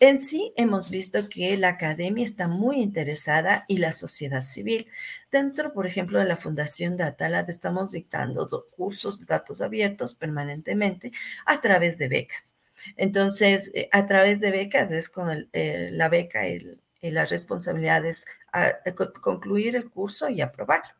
En 0.00 0.18
sí, 0.18 0.52
hemos 0.56 0.90
visto 0.90 1.28
que 1.28 1.56
la 1.56 1.68
academia 1.70 2.24
está 2.24 2.48
muy 2.48 2.82
interesada 2.82 3.64
y 3.68 3.78
la 3.78 3.92
sociedad 3.92 4.42
civil. 4.42 4.88
Dentro, 5.30 5.72
por 5.72 5.86
ejemplo, 5.86 6.18
de 6.18 6.24
la 6.26 6.36
Fundación 6.36 6.96
Datalab 6.96 7.48
estamos 7.50 7.92
dictando 7.92 8.66
cursos 8.76 9.20
de 9.20 9.26
datos 9.26 9.60
abiertos 9.60 10.14
permanentemente 10.14 11.12
a 11.44 11.60
través 11.60 11.98
de 11.98 12.08
becas. 12.08 12.56
Entonces, 12.96 13.70
eh, 13.74 13.88
a 13.92 14.06
través 14.06 14.40
de 14.40 14.50
becas 14.50 14.92
es 14.92 15.08
con 15.08 15.48
la 15.52 16.08
beca 16.08 16.48
y 16.48 16.78
las 17.02 17.30
responsabilidades 17.30 18.26
a, 18.52 18.74
concluir 19.20 19.76
el 19.76 19.90
curso 19.90 20.28
y 20.28 20.40
aprobarlo. 20.40 20.94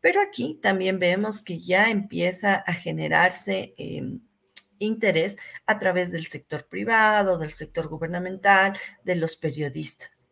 Pero 0.00 0.20
aquí 0.20 0.58
también 0.62 0.98
vemos 0.98 1.42
que 1.42 1.58
ya 1.58 1.90
empieza 1.90 2.56
a 2.56 2.72
generarse... 2.72 3.74
Em, 3.76 4.20
interés 4.78 5.36
a 5.66 5.78
través 5.78 6.10
del 6.12 6.26
sector 6.26 6.66
privado, 6.66 7.38
del 7.38 7.52
sector 7.52 7.88
gubernamental, 7.88 8.76
de 9.04 9.16
los 9.16 9.36
periodistas. 9.36 10.24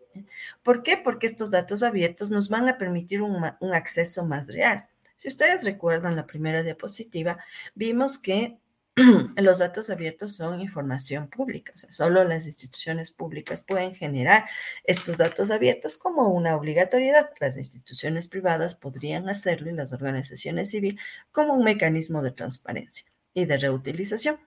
¿Por 0.63 0.83
qué? 0.83 0.97
Porque 0.97 1.27
estos 1.27 1.51
datos 1.51 1.83
abiertos 1.83 2.31
nos 2.31 2.49
van 2.49 2.69
a 2.69 2.79
permitir 2.79 3.23
un, 3.23 3.45
acceso 3.75 4.25
más 4.25 4.47
real. 4.49 4.87
Si 5.17 5.29
ustedes 5.29 5.65
recuerdan 5.65 6.17
la 6.17 6.27
primera 6.27 6.63
diapositiva, 6.63 7.39
vimos 7.75 8.19
que 8.19 8.59
los 9.37 9.59
datos 9.59 9.89
abiertos 9.89 10.37
son 10.37 10.61
información 10.61 11.29
pública, 11.29 11.73
o 11.75 11.79
sea, 11.79 11.91
solo 11.93 12.25
las 12.25 12.47
instituciones 12.47 13.11
públicas 13.11 13.63
pueden 13.63 13.95
generar 13.95 14.45
estos 14.85 15.17
datos 15.17 15.51
abiertos 15.51 15.97
como 15.97 16.29
una 16.29 16.57
obligatoriedad. 16.57 17.31
Las 17.41 17.57
instituciones 17.57 18.29
privadas 18.29 18.75
podrían 18.75 19.31
hacerlo 19.31 19.71
y 19.71 19.75
las 19.75 19.95
organizaciones 19.95 20.71
civiles 20.71 21.01
como 21.31 21.55
un 21.55 21.65
mecanismo 21.65 22.21
de 22.21 22.33
transparencia 22.33 23.12
y 23.35 23.45
de 23.47 23.59
reutilización. 23.59 24.39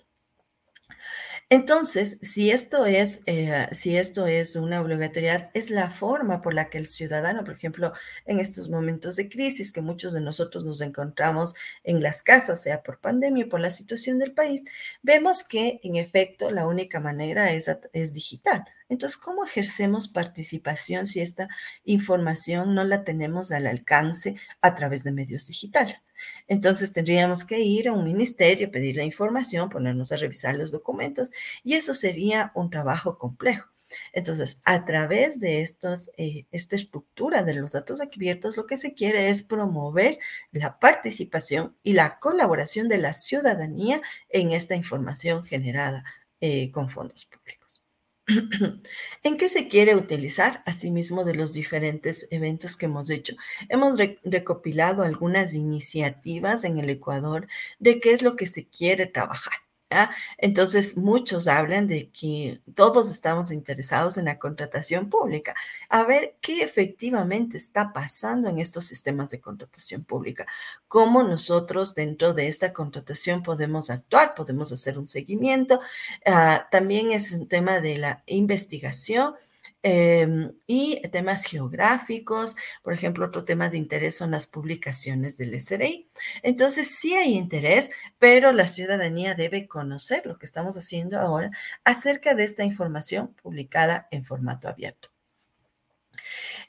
Entonces, 1.50 2.18
si 2.24 2.50
esto 2.50 2.88
es, 2.88 3.22
eh, 3.28 3.68
si 3.72 3.96
esto 3.98 4.26
es 4.26 4.56
una 4.56 4.82
obligatoriedad, 4.82 5.52
es 5.54 5.70
la 5.70 5.92
forma 5.92 6.42
por 6.42 6.56
la 6.56 6.70
que 6.72 6.80
el 6.80 6.88
ciudadano, 6.88 7.44
por 7.44 7.54
ejemplo, 7.54 7.94
en 8.26 8.40
estos 8.40 8.68
momentos 8.68 9.16
de 9.16 9.30
crisis 9.30 9.72
que 9.72 9.82
muchos 9.82 10.14
de 10.14 10.22
nosotros 10.22 10.64
nos 10.66 10.82
encontramos 10.82 11.54
en 11.84 12.02
las 12.02 12.24
casas, 12.24 12.64
sea 12.64 12.82
por 12.82 13.00
pandemia 13.00 13.46
o 13.46 13.50
por 13.50 13.60
la 13.60 13.70
situación 13.70 14.18
del 14.18 14.34
país, 14.34 14.64
vemos 15.04 15.44
que 15.44 15.80
en 15.84 15.98
efecto 15.98 16.50
la 16.50 16.66
única 16.66 17.00
manera 17.00 17.52
es, 17.54 17.70
es 17.94 18.14
digital. 18.14 18.66
Entonces, 18.90 19.18
¿cómo 19.18 19.44
ejercemos 19.46 20.08
participación 20.08 21.08
si 21.08 21.20
esta 21.20 21.50
información 21.84 22.76
no 22.76 22.84
la 22.84 23.04
tenemos 23.04 23.52
al 23.52 23.68
alcance 23.68 24.36
a 24.62 24.76
través 24.76 25.04
de 25.04 25.12
medios 25.12 25.48
digitales? 25.48 26.04
Entonces, 26.48 26.94
tendríamos 26.94 27.46
que 27.46 27.60
ir 27.60 27.90
a 27.90 27.94
un 27.94 28.04
ministerio, 28.04 28.72
pedir 28.72 28.96
la 28.98 29.04
información, 29.04 29.70
ponernos 29.70 30.12
a 30.12 30.18
revisar 30.18 30.56
los 30.56 30.72
documentos 30.72 31.32
y 31.64 31.74
eso 31.74 31.94
sería 31.94 32.52
un 32.56 32.70
trabajo 32.70 33.18
complejo. 33.18 33.70
Entonces, 34.14 34.62
a 34.66 34.86
través 34.86 35.40
de 35.40 35.62
estos, 35.62 36.10
eh, 36.18 36.46
esta 36.52 36.76
estructura 36.76 37.44
de 37.44 37.54
los 37.54 37.74
datos 37.74 38.02
abiertos, 38.02 38.58
lo 38.58 38.66
que 38.66 38.78
se 38.78 38.94
quiere 38.94 39.30
es 39.30 39.44
promover 39.44 40.20
la 40.52 40.80
participación 40.80 41.76
y 41.84 41.94
la 41.94 42.20
colaboración 42.20 42.88
de 42.88 42.98
la 42.98 43.14
ciudadanía 43.14 44.02
en 44.30 44.52
esta 44.52 44.76
información 44.76 45.44
generada 45.44 46.04
eh, 46.42 46.72
con 46.72 46.90
fondos 46.90 47.26
públicos. 47.26 47.65
¿En 49.24 49.38
qué 49.38 49.50
se 49.50 49.68
quiere 49.68 49.96
utilizar? 49.96 50.64
Asimismo, 50.66 51.24
de 51.24 51.36
los 51.36 51.54
diferentes 51.54 52.28
eventos 52.32 52.76
que 52.76 52.88
hemos 52.88 53.10
hecho. 53.10 53.36
Hemos 53.70 53.98
recopilado 54.24 55.04
algunas 55.04 55.54
iniciativas 55.54 56.64
en 56.64 56.78
el 56.80 56.90
Ecuador 56.90 57.48
de 57.80 58.00
qué 58.00 58.14
es 58.14 58.24
lo 58.24 58.36
que 58.36 58.48
se 58.48 58.68
quiere 58.68 59.06
trabajar. 59.06 59.65
Entonces, 60.38 60.98
muchos 60.98 61.48
hablan 61.48 61.88
de 61.88 62.10
que 62.10 62.62
todos 62.76 63.12
estamos 63.12 63.52
interesados 63.52 64.18
en 64.18 64.26
la 64.26 64.40
contratación 64.40 65.10
pública. 65.10 65.56
A 65.90 66.04
ver 66.04 66.36
qué 66.42 66.64
efectivamente 66.64 67.58
está 67.58 67.94
pasando 67.94 68.50
en 68.50 68.60
estos 68.60 68.86
sistemas 68.88 69.30
de 69.30 69.42
contratación 69.42 70.04
pública. 70.04 70.46
Cómo 70.88 71.24
nosotros 71.24 71.96
dentro 71.96 72.34
de 72.34 72.48
esta 72.48 72.74
contratación 72.74 73.44
podemos 73.44 73.90
actuar, 73.90 74.36
podemos 74.36 74.72
hacer 74.72 74.98
un 74.98 75.06
seguimiento. 75.08 75.80
Ah, 76.26 76.68
también 76.72 77.12
es 77.12 77.32
un 77.32 77.48
tema 77.48 77.80
de 77.80 77.98
la 77.98 78.24
investigación 78.26 79.36
Em, 79.88 80.52
y 80.66 81.00
temas 81.10 81.44
geográficos, 81.46 82.56
por 82.82 82.94
ejemplo, 82.94 83.24
otro 83.28 83.46
tema 83.46 83.70
de 83.70 83.78
interés 83.78 84.18
son 84.18 84.32
las 84.32 84.48
publicaciones 84.48 85.38
del 85.38 85.54
SRI. 85.54 86.10
Entonces, 86.42 86.96
sí 86.98 87.14
hay 87.14 87.36
interés, 87.36 87.92
pero 88.18 88.52
la 88.52 88.66
ciudadanía 88.66 89.36
debe 89.36 89.68
conocer 89.68 90.26
lo 90.26 90.40
que 90.40 90.48
estamos 90.48 90.76
haciendo 90.76 91.20
ahora 91.20 91.52
acerca 91.84 92.34
de 92.34 92.46
esta 92.46 92.64
información 92.64 93.36
publicada 93.36 94.08
en 94.10 94.26
formato 94.26 94.68
abierto. 94.68 95.15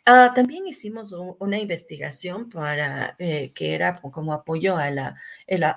Ah, 0.08 0.32
también 0.36 0.66
hicimos 0.68 1.12
una 1.40 1.58
investigación 1.58 2.48
para 2.48 3.16
eh, 3.18 3.52
que 3.54 3.74
era 3.74 3.96
como 4.00 4.32
apoyo 4.32 4.76
a 4.76 4.88
la, 4.90 5.16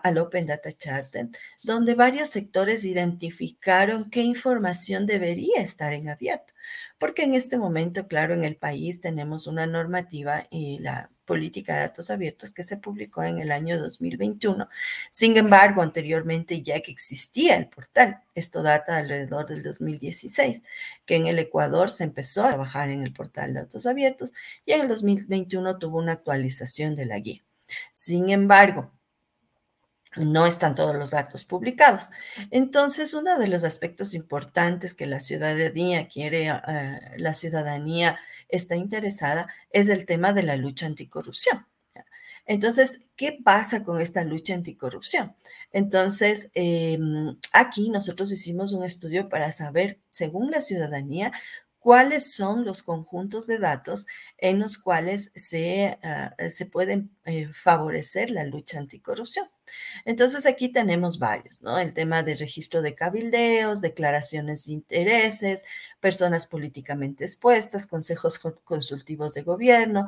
al 0.03 0.17
Open 0.19 0.45
Data 0.45 0.71
Charter, 0.71 1.29
donde 1.63 1.95
varios 1.95 2.29
sectores 2.29 2.85
identificaron 2.85 4.11
qué 4.11 4.21
información 4.21 5.07
debería 5.07 5.61
estar 5.61 5.93
en 5.93 6.09
abierto, 6.09 6.53
porque 6.99 7.23
en 7.23 7.33
este 7.33 7.57
momento, 7.57 8.07
claro, 8.07 8.35
en 8.35 8.43
el 8.43 8.55
país 8.55 9.01
tenemos 9.01 9.47
una 9.47 9.65
normativa 9.65 10.45
y 10.51 10.77
la 10.77 11.09
política 11.29 11.75
de 11.75 11.81
datos 11.81 12.09
abiertos 12.09 12.51
que 12.51 12.63
se 12.63 12.77
publicó 12.77 13.21
en 13.21 13.37
el 13.37 13.51
año 13.51 13.79
2021. 13.79 14.67
Sin 15.11 15.37
embargo, 15.37 15.83
anteriormente 15.83 16.63
ya 16.63 16.81
que 16.81 16.91
existía 16.91 17.55
el 17.55 17.67
portal, 17.67 18.21
esto 18.33 18.63
data 18.63 18.97
alrededor 18.97 19.45
del 19.45 19.61
2016, 19.61 20.63
que 21.05 21.15
en 21.15 21.27
el 21.27 21.37
Ecuador 21.37 21.91
se 21.91 22.03
empezó 22.03 22.45
a 22.45 22.49
trabajar 22.49 22.89
en 22.89 23.03
el 23.03 23.13
portal 23.13 23.53
de 23.53 23.59
datos 23.59 23.85
abiertos 23.85 24.33
y 24.65 24.71
en 24.71 24.81
el 24.81 24.87
2021 24.87 25.77
tuvo 25.77 25.99
una 25.99 26.13
actualización 26.13 26.95
de 26.95 27.05
la 27.05 27.19
guía. 27.19 27.43
Sin 27.93 28.31
embargo, 28.31 28.91
no 30.17 30.47
están 30.47 30.73
todos 30.73 30.95
los 30.95 31.11
datos 31.11 31.45
publicados. 31.45 32.09
Entonces, 32.49 33.13
uno 33.13 33.37
de 33.37 33.47
los 33.47 33.63
aspectos 33.63 34.15
importantes 34.15 34.95
que 34.95 35.05
la 35.05 35.19
ciudadanía 35.19 36.07
quiere, 36.07 36.47
eh, 36.47 36.99
la 37.17 37.35
ciudadanía 37.35 38.19
está 38.49 38.75
interesada 38.75 39.47
es 39.71 39.89
el 39.89 40.05
tema 40.05 40.33
de 40.33 40.43
la 40.43 40.57
lucha 40.57 40.85
anticorrupción. 40.85 41.65
Entonces, 42.45 43.01
¿qué 43.15 43.37
pasa 43.43 43.83
con 43.83 44.01
esta 44.01 44.23
lucha 44.23 44.55
anticorrupción? 44.55 45.35
Entonces, 45.71 46.49
em, 46.55 47.37
aquí 47.53 47.89
nosotros 47.89 48.31
hicimos 48.31 48.73
un 48.73 48.83
estudio 48.83 49.29
para 49.29 49.51
saber, 49.51 49.99
según 50.09 50.49
la 50.49 50.61
ciudadanía, 50.61 51.31
cuáles 51.79 52.33
son 52.33 52.65
los 52.65 52.83
conjuntos 52.83 53.47
de 53.47 53.57
datos 53.57 54.05
en 54.37 54.59
los 54.59 54.77
cuales 54.77 55.31
se, 55.35 55.97
ah, 56.03 56.35
se 56.49 56.65
pueden 56.65 57.11
eh, 57.25 57.49
favorecer 57.53 58.31
la 58.31 58.43
lucha 58.43 58.79
anticorrupción. 58.79 59.47
Entonces 60.05 60.45
aquí 60.45 60.69
tenemos 60.69 61.19
varios, 61.19 61.61
¿no? 61.61 61.77
El 61.79 61.93
tema 61.93 62.23
de 62.23 62.35
registro 62.35 62.81
de 62.81 62.95
cabildeos, 62.95 63.81
declaraciones 63.81 64.65
de 64.65 64.73
intereses, 64.73 65.63
personas 65.99 66.47
políticamente 66.47 67.23
expuestas, 67.25 67.87
consejos 67.87 68.39
consultivos 68.39 69.33
de 69.33 69.43
gobierno, 69.43 70.07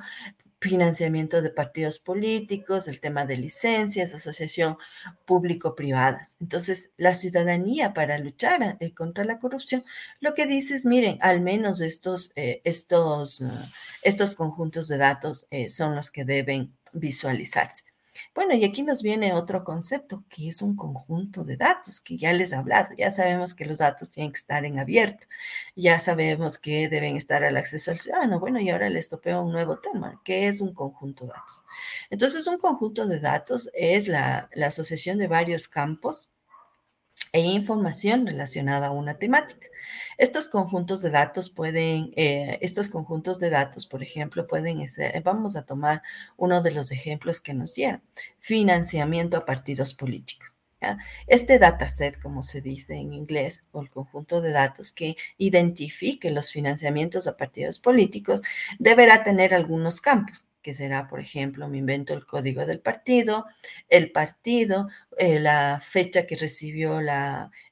financiamiento 0.62 1.41
de 1.41 1.50
partidos 1.50 1.98
políticos, 1.98 2.88
el 2.88 3.00
tema 3.01 3.25
de 3.25 3.36
licencias, 3.36 4.13
asociación 4.13 4.77
público-privadas. 5.25 6.38
Entonces, 6.39 6.91
la 6.98 7.15
ciudadanía 7.15 7.94
para 7.94 8.20
luchar 8.20 8.77
eh, 8.80 8.94
contra 8.94 9.25
la 9.25 9.39
corrupción, 9.39 9.84
lo 10.20 10.36
que 10.36 10.46
dice 10.46 10.75
es, 10.75 10.86
miren, 10.86 11.18
al 11.22 11.41
menos 11.41 11.82
estos, 11.82 12.32
eh, 12.36 12.62
estos, 12.63 13.41
ah, 13.41 13.65
estos 14.03 14.36
conjuntos 14.36 14.88
de 14.88 14.98
datos 14.98 15.48
eh, 15.50 15.68
son 15.68 15.96
los 15.96 16.12
que 16.12 16.25
deben 16.25 16.74
visualizarse. 16.94 17.90
Bueno, 18.33 18.53
y 18.55 18.63
aquí 18.63 18.81
nos 18.81 19.03
viene 19.03 19.33
otro 19.33 19.65
concepto, 19.65 20.23
que 20.29 20.47
es 20.47 20.61
un 20.61 20.77
conjunto 20.77 21.43
de 21.43 21.57
datos, 21.57 22.00
que 22.00 22.17
ya 22.17 22.31
les 22.31 22.53
he 22.53 22.55
hablado. 22.55 22.95
Ya 22.97 23.11
sabemos 23.11 23.53
que 23.53 23.65
los 23.65 23.79
datos 23.79 24.09
tienen 24.09 24.31
que 24.31 24.38
estar 24.38 24.63
en 24.63 24.79
abierto. 24.79 25.27
Ya 25.75 26.00
sabemos 26.00 26.57
que 26.57 26.88
deben 26.88 27.17
estar 27.17 27.43
al 27.43 27.57
acceso 27.57 27.91
al 27.91 28.00
ciudadano. 28.00 28.39
Bueno, 28.39 28.61
y 28.61 28.69
ahora 28.69 28.89
les 28.89 29.09
topeo 29.09 29.41
un 29.41 29.51
nuevo 29.51 29.79
tema, 29.79 30.21
que 30.23 30.47
es 30.47 30.61
un 30.61 30.73
conjunto 30.73 31.25
de 31.25 31.31
datos. 31.33 31.63
Entonces, 32.09 32.47
un 32.47 32.57
conjunto 32.57 33.06
de 33.06 33.19
datos 33.19 33.69
es 33.73 34.08
la, 34.08 34.49
la 34.53 34.67
asociación 34.67 35.17
de 35.17 35.27
varios 35.27 35.67
campos 35.67 36.32
e 37.34 37.41
información 37.41 38.26
relacionada 38.28 38.88
a 38.88 38.91
una 38.91 39.15
temática. 39.15 39.67
Estos 40.17 40.50
conjuntos 40.50 41.02
de 41.02 41.10
datos 41.10 41.50
pueden, 41.50 42.13
eh, 42.15 42.60
estos 42.62 42.89
conjuntos 42.89 43.39
de 43.39 43.50
datos, 43.50 43.88
por 43.88 44.04
ejemplo, 44.04 44.48
pueden 44.48 44.88
ser, 44.88 45.22
vamos 45.24 45.56
a 45.56 45.65
tomar 45.65 46.02
uno 46.38 46.62
de 46.62 46.72
los 46.72 46.91
ejemplos 46.91 47.39
que 47.39 47.54
nos 47.54 47.74
dieron, 47.76 48.02
financiamiento 48.39 49.38
a 49.38 49.46
partidos 49.46 49.94
políticos. 49.94 50.61
Este 51.28 51.60
dataset, 51.60 52.20
como 52.22 52.44
se 52.44 52.62
dice 52.62 52.96
en 52.96 53.13
inglés, 53.13 53.65
o 53.72 53.82
el 53.82 53.89
conjunto 53.89 54.41
de 54.41 54.52
datos 54.52 54.91
que 54.91 55.15
identifique 55.38 56.32
los 56.32 56.52
financiamientos 56.52 57.28
a 57.28 57.38
partidos 57.38 57.80
políticos, 57.80 58.41
deberá 58.80 59.24
tener 59.24 59.54
algunos 59.54 60.02
campos 60.02 60.48
que 60.62 60.74
será, 60.74 61.08
por 61.08 61.20
ejemplo, 61.20 61.67
me 61.67 61.80
invento 61.80 62.13
el 62.13 62.26
código 62.26 62.65
del 62.65 62.80
partido, 62.80 63.46
el 63.89 64.12
partido, 64.12 64.89
eh, 65.17 65.39
la 65.39 65.80
fecha 65.82 66.28
que 66.28 66.36
recibió 66.36 67.00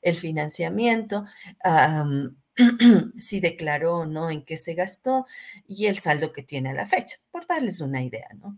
el 0.02 0.16
financiamiento, 0.18 1.26
si 3.20 3.40
declaró 3.40 4.00
o 4.00 4.06
no 4.06 4.30
en 4.30 4.44
qué 4.44 4.58
se 4.58 4.74
gastó 4.74 5.26
y 5.68 5.86
el 5.86 6.00
saldo 6.00 6.34
que 6.34 6.44
tiene 6.44 6.70
a 6.72 6.74
la 6.74 6.88
fecha, 6.88 7.18
por 7.32 7.46
darles 7.48 7.80
una 7.82 8.04
idea, 8.04 8.30
¿no? 8.40 8.58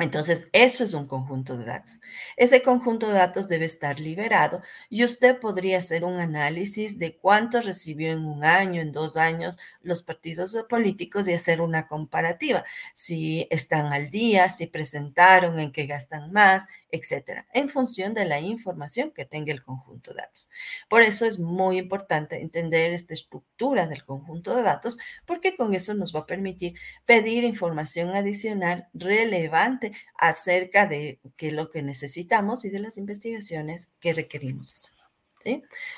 Entonces, 0.00 0.48
eso 0.52 0.84
es 0.84 0.94
un 0.94 1.08
conjunto 1.08 1.58
de 1.58 1.64
datos. 1.64 2.00
Ese 2.36 2.62
conjunto 2.62 3.08
de 3.08 3.14
datos 3.14 3.48
debe 3.48 3.64
estar 3.64 3.98
liberado 3.98 4.62
y 4.88 5.02
usted 5.04 5.40
podría 5.40 5.78
hacer 5.78 6.04
un 6.04 6.20
análisis 6.20 7.00
de 7.00 7.16
cuánto 7.16 7.60
recibió 7.60 8.12
en 8.12 8.24
un 8.24 8.44
año, 8.44 8.80
en 8.80 8.92
dos 8.92 9.16
años 9.16 9.58
los 9.82 10.04
partidos 10.04 10.56
políticos 10.68 11.26
y 11.26 11.32
hacer 11.32 11.60
una 11.60 11.88
comparativa. 11.88 12.64
Si 12.94 13.48
están 13.50 13.92
al 13.92 14.08
día, 14.10 14.50
si 14.50 14.68
presentaron, 14.68 15.58
en 15.58 15.72
qué 15.72 15.86
gastan 15.86 16.30
más, 16.32 16.68
etcétera, 16.90 17.46
en 17.52 17.68
función 17.68 18.14
de 18.14 18.24
la 18.24 18.40
información 18.40 19.10
que 19.10 19.24
tenga 19.24 19.52
el 19.52 19.62
conjunto 19.62 20.12
de 20.12 20.22
datos. 20.22 20.48
Por 20.88 21.02
eso 21.02 21.26
es 21.26 21.38
muy 21.38 21.78
importante 21.78 22.40
entender 22.40 22.92
esta 22.92 23.14
estructura 23.14 23.86
del 23.86 24.04
conjunto 24.04 24.54
de 24.56 24.62
datos, 24.62 24.98
porque 25.26 25.56
con 25.56 25.74
eso 25.74 25.94
nos 25.94 26.14
va 26.14 26.20
a 26.20 26.26
permitir 26.26 26.74
pedir 27.04 27.44
información 27.44 28.10
adicional 28.10 28.88
relevante 28.94 29.92
acerca 30.16 30.86
de 30.86 31.20
qué 31.36 31.52
lo 31.52 31.70
que 31.70 31.82
necesitamos 31.82 32.64
y 32.64 32.70
de 32.70 32.80
las 32.80 32.98
investigaciones 32.98 33.88
que 34.00 34.12
requerimos 34.12 34.72
hacer. 34.72 34.98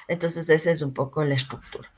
Entonces, 0.08 0.48
esa 0.48 0.70
es 0.70 0.82
un 0.82 0.94
poco 0.94 1.24
la 1.24 1.34
estructura. 1.34 1.92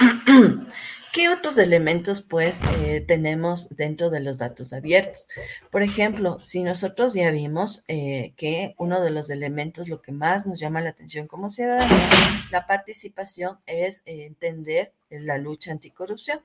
¿Qué 1.14 1.28
otros 1.28 1.58
elementos 1.58 2.22
pues 2.22 2.60
eh, 2.80 3.04
tenemos 3.06 3.68
dentro 3.76 4.10
de 4.10 4.18
los 4.18 4.36
datos 4.36 4.72
abiertos? 4.72 5.28
Por 5.70 5.84
ejemplo, 5.84 6.38
si 6.42 6.64
nosotros 6.64 7.14
ya 7.14 7.30
vimos 7.30 7.84
eh, 7.86 8.32
que 8.36 8.74
uno 8.78 9.00
de 9.00 9.10
los 9.10 9.30
elementos, 9.30 9.88
lo 9.88 10.02
que 10.02 10.10
más 10.10 10.44
nos 10.44 10.58
llama 10.58 10.80
la 10.80 10.90
atención 10.90 11.28
como 11.28 11.50
ciudadanía, 11.50 12.08
la 12.50 12.66
participación 12.66 13.58
es 13.66 14.02
entender 14.06 14.92
la 15.08 15.38
lucha 15.38 15.70
anticorrupción. 15.70 16.40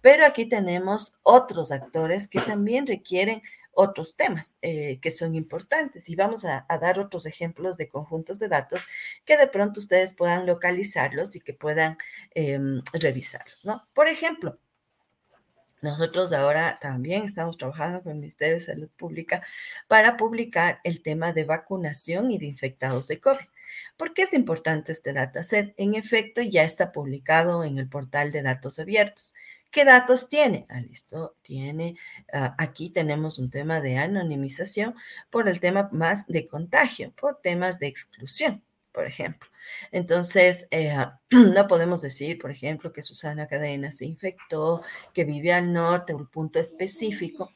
Pero 0.00 0.24
aquí 0.24 0.46
tenemos 0.46 1.18
otros 1.22 1.70
actores 1.70 2.26
que 2.26 2.40
también 2.40 2.86
requieren 2.86 3.42
otros 3.76 4.16
temas 4.16 4.56
eh, 4.62 4.98
que 5.00 5.10
son 5.10 5.34
importantes 5.34 6.08
y 6.08 6.16
vamos 6.16 6.44
a, 6.44 6.66
dar 6.80 6.98
otros 6.98 7.26
ejemplos 7.26 7.76
de 7.76 7.88
conjuntos 7.88 8.38
de 8.38 8.48
datos 8.48 8.86
que 9.24 9.36
de 9.36 9.46
pronto 9.46 9.80
ustedes 9.80 10.14
puedan 10.14 10.46
localizarlos 10.46 11.36
y 11.36 11.40
que 11.40 11.54
puedan 11.54 11.98
eh, 12.34 12.58
revisarlos, 12.92 13.64
¿no? 13.64 13.86
Por 13.94 14.08
ejemplo, 14.08 14.58
nosotros 15.84 16.32
ahora 16.32 16.78
también 16.80 17.24
estamos 17.24 17.58
trabajando 17.58 18.02
con 18.02 18.12
el 18.12 18.18
Ministerio 18.20 18.54
de 18.54 18.60
Salud 18.60 18.88
Pública 18.96 19.42
para 19.86 20.16
publicar 20.16 20.80
el 20.82 21.02
tema 21.02 21.34
de 21.34 21.44
vacunación 21.44 22.30
y 22.30 22.38
de 22.38 22.46
infectados 22.46 23.06
de 23.06 23.20
COVID. 23.20 23.44
¿Por 23.98 24.14
qué 24.14 24.22
es 24.22 24.32
importante 24.32 24.92
este 24.92 25.12
dataset? 25.12 25.74
En 25.76 25.94
efecto, 25.94 26.40
ya 26.40 26.64
está 26.64 26.90
publicado 26.90 27.64
en 27.64 27.76
el 27.76 27.86
portal 27.86 28.32
de 28.32 28.40
datos 28.40 28.78
abiertos. 28.78 29.34
¿Qué 29.74 29.84
datos 29.84 30.28
tiene? 30.28 30.66
Ah, 30.68 30.78
listo, 30.80 31.34
tiene, 31.42 31.96
ah, 32.32 32.54
aquí 32.58 32.90
tenemos 32.90 33.40
un 33.40 33.50
tema 33.50 33.80
de 33.80 33.98
anonimización 33.98 34.94
por 35.30 35.48
el 35.48 35.58
tema 35.58 35.88
más 35.90 36.28
de 36.28 36.46
contagio, 36.46 37.12
por 37.20 37.40
temas 37.40 37.80
de 37.80 37.88
exclusión. 37.88 38.62
Por 38.94 39.06
ejemplo. 39.06 39.50
Entonces, 39.90 40.68
eh, 40.70 40.94
no 41.30 41.66
podemos 41.66 42.00
decir, 42.00 42.38
por 42.38 42.52
ejemplo, 42.52 42.92
que 42.92 43.02
Susana 43.02 43.48
Cadena 43.48 43.90
se 43.90 44.06
infectó, 44.06 44.82
que 45.12 45.24
vive 45.24 45.52
al 45.52 45.72
norte, 45.72 46.14
un 46.14 46.28
punto 46.28 46.60
específico, 46.60 47.50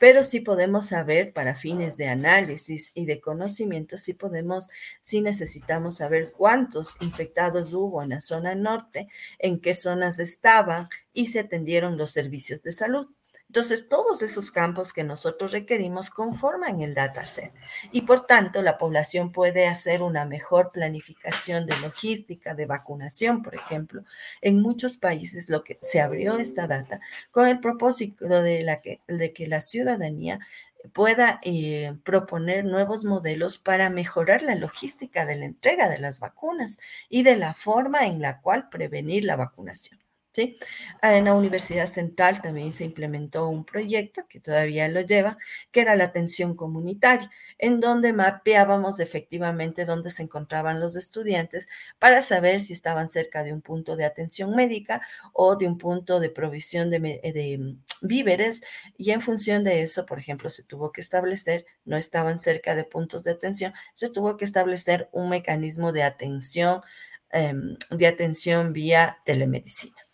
pero 0.00 0.24
sí 0.24 0.40
podemos 0.40 0.86
saber 0.86 1.32
para 1.32 1.54
fines 1.54 1.96
de 1.96 2.08
análisis 2.08 2.90
y 2.94 3.06
de 3.06 3.20
conocimiento, 3.20 3.96
sí 3.96 4.14
podemos, 4.14 4.68
sí 5.00 5.20
necesitamos 5.20 5.98
saber 5.98 6.32
cuántos 6.36 6.96
infectados 7.00 7.72
hubo 7.72 8.02
en 8.02 8.10
la 8.10 8.20
zona 8.20 8.54
norte, 8.56 9.08
en 9.38 9.60
qué 9.60 9.74
zonas 9.74 10.18
estaban 10.18 10.88
y 11.12 11.26
se 11.26 11.38
atendieron 11.38 11.96
los 11.96 12.10
servicios 12.10 12.62
de 12.62 12.72
salud. 12.72 13.06
Entonces, 13.50 13.88
todos 13.88 14.22
esos 14.22 14.52
campos 14.52 14.92
que 14.92 15.02
nosotros 15.02 15.50
requerimos 15.50 16.08
conforman 16.08 16.82
el 16.82 16.94
dataset 16.94 17.52
y 17.90 18.02
por 18.02 18.24
tanto 18.24 18.62
la 18.62 18.78
población 18.78 19.32
puede 19.32 19.66
hacer 19.66 20.02
una 20.02 20.24
mejor 20.24 20.70
planificación 20.72 21.66
de 21.66 21.76
logística, 21.80 22.54
de 22.54 22.66
vacunación, 22.66 23.42
por 23.42 23.56
ejemplo. 23.56 24.04
En 24.40 24.62
muchos 24.62 24.98
países 24.98 25.50
lo 25.50 25.64
que 25.64 25.80
se 25.82 26.00
abrió 26.00 26.38
esta 26.38 26.68
data 26.68 27.00
con 27.32 27.48
el 27.48 27.58
propósito 27.58 28.24
de, 28.28 29.00
que 29.34 29.46
la 29.48 29.58
ciudadanía 29.58 30.38
pueda 30.92 31.40
eh, 31.42 31.96
proponer 32.04 32.64
nuevos 32.64 33.04
modelos 33.04 33.58
para 33.58 33.90
mejorar 33.90 34.42
la 34.42 34.54
logística 34.54 35.26
de 35.26 35.34
la 35.34 35.46
entrega 35.46 35.88
de 35.88 35.98
las 35.98 36.20
vacunas 36.20 36.78
y 37.08 37.24
de 37.24 37.34
la 37.34 37.52
forma 37.54 38.06
en 38.06 38.22
la 38.22 38.40
cual 38.42 38.68
prevenir 38.68 39.24
la 39.24 39.34
vacunación. 39.34 39.98
¿Sí? 40.32 40.56
En 41.02 41.24
la 41.24 41.34
Universidad 41.34 41.86
Central 41.86 42.40
también 42.42 42.72
se 42.72 42.84
implementó 42.84 43.48
un 43.48 43.64
proyecto 43.64 44.26
que 44.28 44.40
todavía 44.40 44.88
lo 44.88 45.00
lleva, 45.00 45.38
que 45.72 45.80
era 45.80 45.96
la 45.96 46.04
atención 46.04 46.54
comunitaria, 46.56 47.30
en 47.58 47.80
donde 47.80 48.12
mapeábamos 48.12 49.00
efectivamente 49.00 49.84
dónde 49.84 50.10
se 50.10 50.22
encontraban 50.22 50.80
los 50.80 50.96
estudiantes 50.96 51.68
para 51.98 52.22
saber 52.22 52.60
si 52.60 52.72
estaban 52.72 53.08
cerca 53.08 53.42
de 53.44 53.52
un 53.52 53.62
punto 53.62 53.96
de 53.96 54.04
atención 54.04 54.54
médica 54.54 55.02
o 55.32 55.56
de 55.56 55.66
un 55.66 55.78
punto 55.78 56.20
de 56.20 56.30
provisión 56.30 56.90
de, 56.90 57.00
de 57.00 57.58
mm, 57.58 57.82
víveres 58.02 58.62
y 58.96 59.10
en 59.10 59.20
función 59.20 59.64
de 59.64 59.82
eso, 59.82 60.06
por 60.06 60.18
ejemplo, 60.18 60.48
se 60.50 60.62
tuvo 60.64 60.92
que 60.92 61.00
establecer, 61.00 61.66
no 61.84 61.96
estaban 61.96 62.38
cerca 62.38 62.74
de 62.74 62.84
puntos 62.84 63.24
de 63.24 63.32
atención, 63.32 63.72
se 63.94 64.08
tuvo 64.10 64.36
que 64.36 64.44
establecer 64.44 65.08
un 65.12 65.28
mecanismo 65.30 65.92
de 65.92 66.02
atención, 66.02 66.80
em, 67.30 67.76
de 67.90 68.06
atención 68.06 68.72
vía 68.72 69.18
telemedicina. 69.24 70.09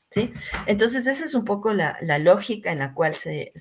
Entonces, 0.67 1.07
esa 1.07 1.25
es 1.25 1.35
un 1.35 1.45
poco 1.45 1.73
la, 1.73 1.99
lógica 2.19 2.73
en 2.73 2.79
la 2.79 2.95
cual 2.95 3.15
se, 3.15 3.53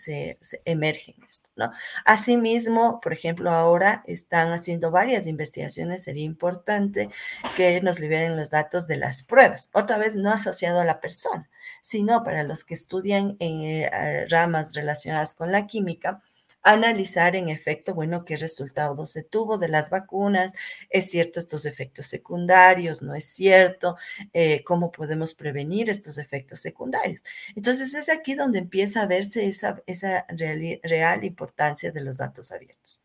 emerge 0.66 1.16
esto, 1.30 1.50
¿no? 1.56 1.72
Asimismo, 2.06 3.00
por 3.02 3.14
ejemplo, 3.14 3.52
ahora 3.52 4.04
están 4.08 4.52
haciendo 4.54 4.92
varias 4.92 5.28
investigaciones, 5.28 6.04
sería 6.04 6.24
importante 6.24 7.10
que 7.58 7.82
nos 7.82 8.00
liberen 8.00 8.38
los 8.38 8.50
datos 8.50 8.88
de 8.88 8.98
las 8.98 9.24
pruebas, 9.24 9.70
otra 9.74 9.98
vez 9.98 10.16
no 10.16 10.32
asociado 10.32 10.80
a 10.80 10.86
la 10.86 11.02
persona, 11.02 11.50
sino 11.82 12.24
para 12.24 12.44
los 12.44 12.64
que 12.64 12.74
estudian 12.74 13.36
en 13.40 13.62
eh, 13.64 14.26
ramas 14.30 14.74
relacionadas 14.74 15.34
con 15.34 15.52
la 15.52 15.68
química, 15.68 16.22
analizar 16.66 17.36
en 17.36 17.50
efecto, 17.50 17.94
bueno, 17.94 18.26
qué 18.26 18.38
resultados 18.38 19.12
se 19.12 19.24
tuvo 19.24 19.58
de 19.58 19.70
las 19.70 19.90
vacunas, 19.92 20.52
es 20.90 21.10
cierto 21.10 21.40
estos 21.40 21.66
efectos 21.66 22.08
secundarios, 22.08 23.02
no 23.02 23.16
es 23.16 23.26
cierto, 23.26 23.96
eh, 24.34 24.64
cómo 24.64 24.92
podemos 24.92 25.34
prevenir 25.36 25.90
estos 25.90 26.18
efectos 26.18 26.60
secundarios. 26.62 27.24
Entonces 27.56 27.94
es 27.96 28.10
aquí 28.10 28.36
donde 28.36 28.60
empieza 28.60 29.04
a 29.04 29.08
verse 29.08 29.46
esa, 29.48 29.82
esa 29.88 30.26
real 30.30 31.24
importancia 31.24 31.92
de 31.92 32.02
los 32.02 32.18
datos 32.18 32.52
abiertos. 32.52 33.05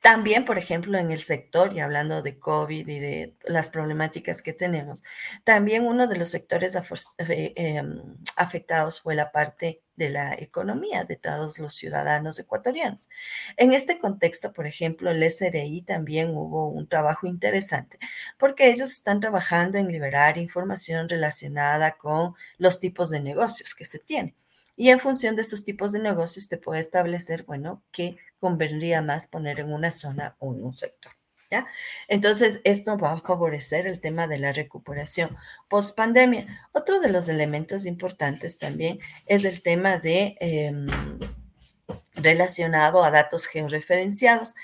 También, 0.00 0.44
por 0.44 0.58
ejemplo, 0.58 0.98
en 0.98 1.10
el 1.10 1.22
sector, 1.22 1.72
y 1.72 1.80
hablando 1.80 2.22
de 2.22 2.38
COVID 2.38 2.88
y 2.88 2.98
de 2.98 3.36
las 3.44 3.68
problemáticas 3.68 4.42
que 4.42 4.52
tenemos, 4.52 5.02
también 5.44 5.86
uno 5.86 6.06
de 6.06 6.16
los 6.16 6.28
sectores 6.28 6.76
eh, 7.18 7.52
em, 7.56 8.02
afectados 8.36 9.00
fue 9.00 9.14
la 9.14 9.32
parte 9.32 9.82
de 9.96 10.10
la 10.10 10.34
economía 10.34 11.04
de 11.04 11.16
todos 11.16 11.58
los 11.58 11.74
ciudadanos 11.74 12.38
ecuatorianos. 12.38 13.08
En 13.56 13.72
este 13.72 13.98
contexto, 13.98 14.52
por 14.52 14.66
ejemplo, 14.66 15.10
el 15.10 15.22
SRI 15.22 15.82
también 15.82 16.30
hubo 16.30 16.68
un 16.68 16.88
trabajo 16.88 17.26
interesante 17.26 17.98
porque 18.38 18.70
ellos 18.70 18.92
están 18.92 19.20
trabajando 19.20 19.78
en 19.78 19.88
liberar 19.88 20.38
información 20.38 21.08
relacionada 21.08 21.96
con 21.96 22.34
los 22.58 22.80
tipos 22.80 23.10
de 23.10 23.20
negocios 23.20 23.74
que 23.74 23.84
se 23.84 23.98
tienen. 23.98 24.34
Y 24.76 24.88
en 24.88 25.00
función 25.00 25.36
de 25.36 25.42
esos 25.42 25.64
tipos 25.64 25.92
de 25.92 25.98
negocios 25.98 26.48
te 26.48 26.56
puede 26.56 26.80
establecer, 26.80 27.44
bueno, 27.44 27.82
qué 27.92 28.16
convendría 28.42 29.02
más 29.02 29.28
poner 29.28 29.60
en 29.60 29.72
una 29.72 29.92
zona 29.92 30.34
o 30.40 30.52
en 30.52 30.64
un 30.64 30.74
sector. 30.74 31.12
¿Ya? 31.48 31.68
Entonces, 32.08 32.60
esto 32.64 32.98
va 32.98 33.12
a 33.12 33.20
favorecer 33.20 33.86
el 33.86 34.00
tema 34.00 34.26
de 34.26 34.38
la 34.38 34.52
recuperación 34.52 35.36
post 35.68 35.96
pandemia. 35.96 36.68
Otro 36.72 36.98
de 36.98 37.08
los 37.08 37.28
elementos 37.28 37.86
importantes 37.86 38.58
también 38.58 38.98
es 39.26 39.44
el 39.44 39.62
tema 39.62 39.98
de 39.98 40.36
em, 40.40 40.88
relacionado 42.14 43.04
a 43.04 43.10
datos 43.10 43.46
georreferenciados 43.46 44.54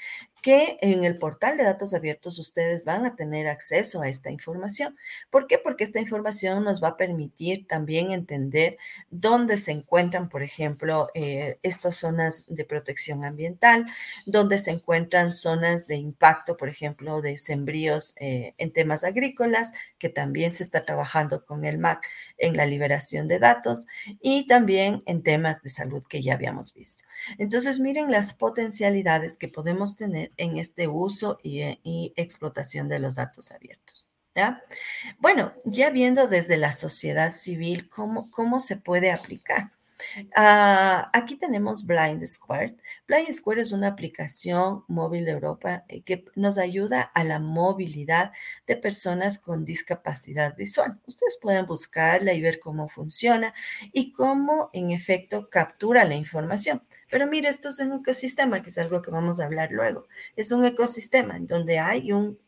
que 0.42 0.78
en 0.80 1.04
el 1.04 1.16
portal 1.16 1.56
de 1.56 1.64
datos 1.64 1.94
abiertos 1.94 2.38
ustedes 2.38 2.84
van 2.84 3.04
a 3.04 3.16
tener 3.16 3.48
acceso 3.48 4.02
a 4.02 4.08
esta 4.08 4.30
información. 4.30 4.96
¿Por 5.30 5.46
qué? 5.46 5.58
Porque 5.58 5.84
esta 5.84 5.98
información 5.98 6.64
nos 6.64 6.82
va 6.82 6.88
a 6.88 6.96
permitir 6.96 7.66
también 7.66 8.12
entender 8.12 8.78
dónde 9.11 9.56
se 9.56 9.72
encuentran, 9.72 10.28
por 10.28 10.42
ejemplo, 10.42 11.08
eh, 11.14 11.58
estas 11.62 11.96
zonas 11.96 12.44
de 12.48 12.64
protección 12.64 13.24
ambiental, 13.24 13.87
dónde 14.26 14.58
se 14.58 14.70
encuentran 14.70 15.32
zonas 15.32 15.87
de 15.87 15.96
impacto, 15.96 16.56
por 16.56 16.68
ejemplo, 16.68 17.20
de 17.20 17.38
sembríos 17.38 18.14
eh, 18.20 18.54
en 18.58 18.72
temas 18.72 19.04
agrícolas, 19.04 19.72
que 19.98 20.08
también 20.08 20.52
se 20.52 20.62
está 20.62 20.82
trabajando 20.82 21.44
con 21.44 21.64
el 21.64 21.78
MAC 21.78 22.06
en 22.37 22.56
la 22.56 22.66
liberación 22.66 23.26
de 23.28 23.38
datos 23.38 23.87
y 24.20 24.46
también 24.46 25.02
en 25.06 25.22
temas 25.22 25.62
de 25.62 25.70
salud 25.70 26.04
que 26.08 26.22
ya 26.22 26.34
habíamos 26.34 26.72
visto. 26.72 27.04
Entonces, 27.38 27.79
miren 27.79 28.11
las 28.11 28.35
potencialidades 28.35 29.37
que 29.37 29.48
podemos 29.48 29.96
tener 29.96 30.33
en 30.37 30.59
este 30.59 30.88
uso 30.88 31.38
y, 31.42 32.12
explotación 32.16 32.88
de 32.88 32.98
los 32.98 33.14
datos 33.14 33.53
abiertos. 33.53 34.12
¿ya? 34.35 34.62
Bueno, 35.18 35.53
ya 35.64 35.90
viendo 35.90 36.27
desde 36.27 36.57
la 36.57 36.72
sociedad 36.72 37.33
civil 37.33 37.88
cómo, 37.88 38.31
cómo 38.31 38.61
se 38.61 38.77
puede 38.77 39.12
aplicar. 39.12 39.70
Ah, 40.37 41.11
aquí 41.12 41.37
tenemos 41.37 41.87
Blind 41.87 42.24
Square. 42.26 42.76
Blind 43.06 43.32
Square 43.32 43.62
es 43.62 43.72
una 43.72 43.88
aplicación 43.88 44.84
móvil 44.88 45.24
de 45.24 45.32
Europa 45.32 45.84
eh, 45.88 46.02
que 46.02 46.24
nos 46.34 46.58
ayuda 46.58 47.02
a 47.02 47.24
la 47.24 47.38
movilidad 47.38 48.32
de 48.66 48.76
personas 48.76 49.38
con 49.38 49.64
discapacidad 49.64 50.56
visual. 50.56 51.00
Ustedes 51.06 51.38
pueden 51.40 51.66
buscarla 51.66 52.32
y 52.34 52.40
ver 52.40 52.61
cómo 52.61 52.88
funciona 52.88 53.54
y 53.92 54.12
cómo 54.12 54.70
en 54.72 54.90
efecto 54.90 55.50
captura 55.50 56.04
la 56.04 56.14
información. 56.14 56.82
Pero 57.11 57.26
mire, 57.26 57.48
esto 57.48 57.70
es 57.70 57.78
un 57.80 58.00
ecosistema, 58.00 58.61
que 58.61 58.68
es 58.68 58.78
algo 58.78 59.00
que 59.00 59.11
vamos 59.11 59.40
a 59.40 59.44
hablar 59.44 59.70
luego. 59.72 60.06
Es 60.37 60.52
un 60.52 60.64
ecosistema 60.64 61.37
en 61.37 61.46
donde 61.46 61.78
hay 61.78 62.12
un, 62.12 62.38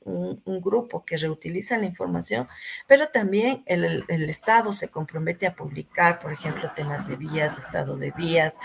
grupo 0.45 1.05
que 1.05 1.17
reutiliza 1.17 1.79
la 1.79 1.87
información, 1.87 2.47
pero 2.87 3.09
también 3.09 3.63
el, 3.67 4.05
Estado 4.29 4.73
se 4.73 4.89
compromete 4.89 5.47
a 5.47 5.55
publicar, 5.55 6.19
por 6.19 6.33
ejemplo, 6.33 6.71
temas 6.75 7.09
de 7.09 7.17
vías, 7.41 7.59
estado 7.59 7.97
de 7.97 8.11
vías, 8.11 8.59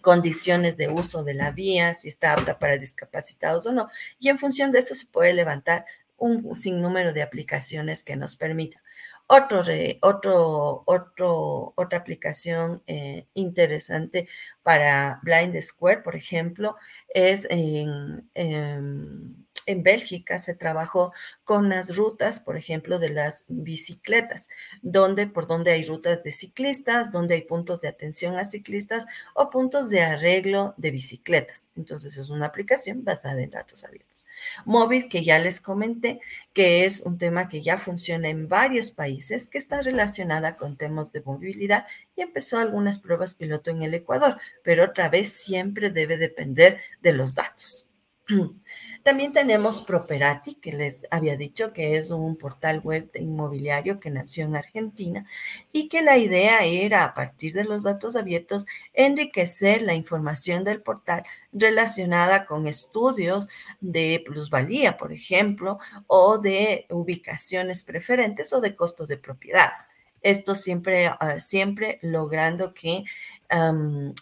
condiciones 0.00 0.76
de 0.76 0.88
uso 0.88 1.22
de 1.22 1.34
la 1.34 1.50
vía, 1.52 1.94
si 1.94 2.08
está 2.08 2.32
apta 2.32 2.58
para 2.58 2.78
discapacitados 2.78 3.66
o 3.66 3.72
no. 3.72 3.88
Y 4.18 4.28
en 4.28 4.38
función 4.38 4.72
de 4.72 4.80
eso 4.80 4.94
se 4.94 5.06
puede 5.06 5.32
levantar 5.34 5.86
un 6.16 6.54
sinnúmero 6.56 7.12
de 7.12 7.22
aplicaciones 7.22 8.02
que 8.02 8.16
nos 8.16 8.34
permitan 8.34 8.82
otro, 9.28 9.62
otro, 10.00 10.82
otro, 10.86 11.74
otra 11.76 11.98
aplicación 11.98 12.82
eh, 12.86 13.26
interesante 13.34 14.26
para 14.62 15.20
Blind 15.22 15.60
Square, 15.60 16.00
por 16.00 16.16
ejemplo, 16.16 16.76
es 17.08 17.46
en, 17.50 18.28
en, 18.34 19.46
en, 19.68 19.82
Bélgica 19.82 20.38
se 20.38 20.54
trabajó 20.54 21.12
con 21.44 21.68
las 21.68 21.96
rutas, 21.96 22.40
por 22.40 22.56
ejemplo, 22.56 22.98
de 22.98 23.10
las 23.10 23.44
bicicletas, 23.48 24.48
donde, 24.82 25.26
por 25.26 25.46
donde 25.46 25.72
hay 25.72 25.84
rutas 25.84 26.22
de 26.22 26.32
ciclistas, 26.32 27.12
donde 27.12 27.34
hay 27.34 27.42
puntos 27.42 27.80
de 27.80 27.88
atención 27.88 28.36
a 28.36 28.44
ciclistas 28.44 29.06
o 29.34 29.50
puntos 29.50 29.88
de 29.88 30.02
arreglo 30.02 30.74
de 30.76 30.90
bicicletas. 30.90 31.68
Entonces 31.76 32.16
es 32.18 32.28
una 32.30 32.46
aplicación 32.46 33.04
basada 33.04 33.42
en 33.42 33.50
datos 33.50 33.84
abiertos. 33.84 34.26
Móvil, 34.64 35.08
que 35.08 35.24
ya 35.24 35.38
les 35.38 35.60
comenté, 35.60 36.20
que 36.52 36.84
es 36.84 37.00
un 37.02 37.18
tema 37.18 37.48
que 37.48 37.62
ya 37.62 37.78
funciona 37.78 38.28
en 38.28 38.48
varios 38.48 38.90
países, 38.90 39.46
que 39.46 39.58
está 39.58 39.82
relacionada 39.82 40.56
con 40.56 40.76
temas 40.76 41.12
de 41.12 41.22
movilidad 41.22 41.86
y 42.16 42.22
empezó 42.22 42.58
algunas 42.58 42.98
pruebas 42.98 43.34
piloto 43.34 43.70
en 43.70 43.82
el 43.82 43.94
Ecuador, 43.94 44.38
pero 44.62 44.84
otra 44.84 45.08
vez 45.08 45.32
siempre 45.32 45.90
debe 45.90 46.16
depender 46.16 46.80
de 47.02 47.12
los 47.12 47.34
datos. 47.34 47.87
También 49.02 49.32
tenemos 49.32 49.82
Properati, 49.82 50.56
que 50.56 50.72
les 50.72 51.02
había 51.10 51.36
dicho 51.36 51.72
que 51.72 51.96
es 51.96 52.10
un 52.10 52.36
portal 52.36 52.80
web 52.80 53.10
inmobiliario 53.14 54.00
que 54.00 54.10
nació 54.10 54.44
en 54.44 54.56
Argentina 54.56 55.26
y 55.72 55.88
que 55.88 56.02
la 56.02 56.18
idea 56.18 56.64
era, 56.64 57.04
a 57.04 57.14
partir 57.14 57.54
de 57.54 57.64
los 57.64 57.84
datos 57.84 58.16
abiertos, 58.16 58.66
enriquecer 58.92 59.82
la 59.82 59.94
información 59.94 60.64
del 60.64 60.82
portal 60.82 61.24
relacionada 61.52 62.44
con 62.44 62.66
estudios 62.66 63.48
de 63.80 64.22
plusvalía, 64.26 64.96
por 64.98 65.12
ejemplo, 65.12 65.78
o 66.06 66.38
de 66.38 66.86
ubicaciones 66.90 67.84
preferentes 67.84 68.52
o 68.52 68.60
de 68.60 68.74
costo 68.74 69.06
de 69.06 69.16
propiedades. 69.16 69.88
Esto 70.22 70.54
siempre, 70.54 71.06
ah, 71.08 71.40
siempre 71.40 71.98
logrando 72.02 72.74
que 72.74 73.04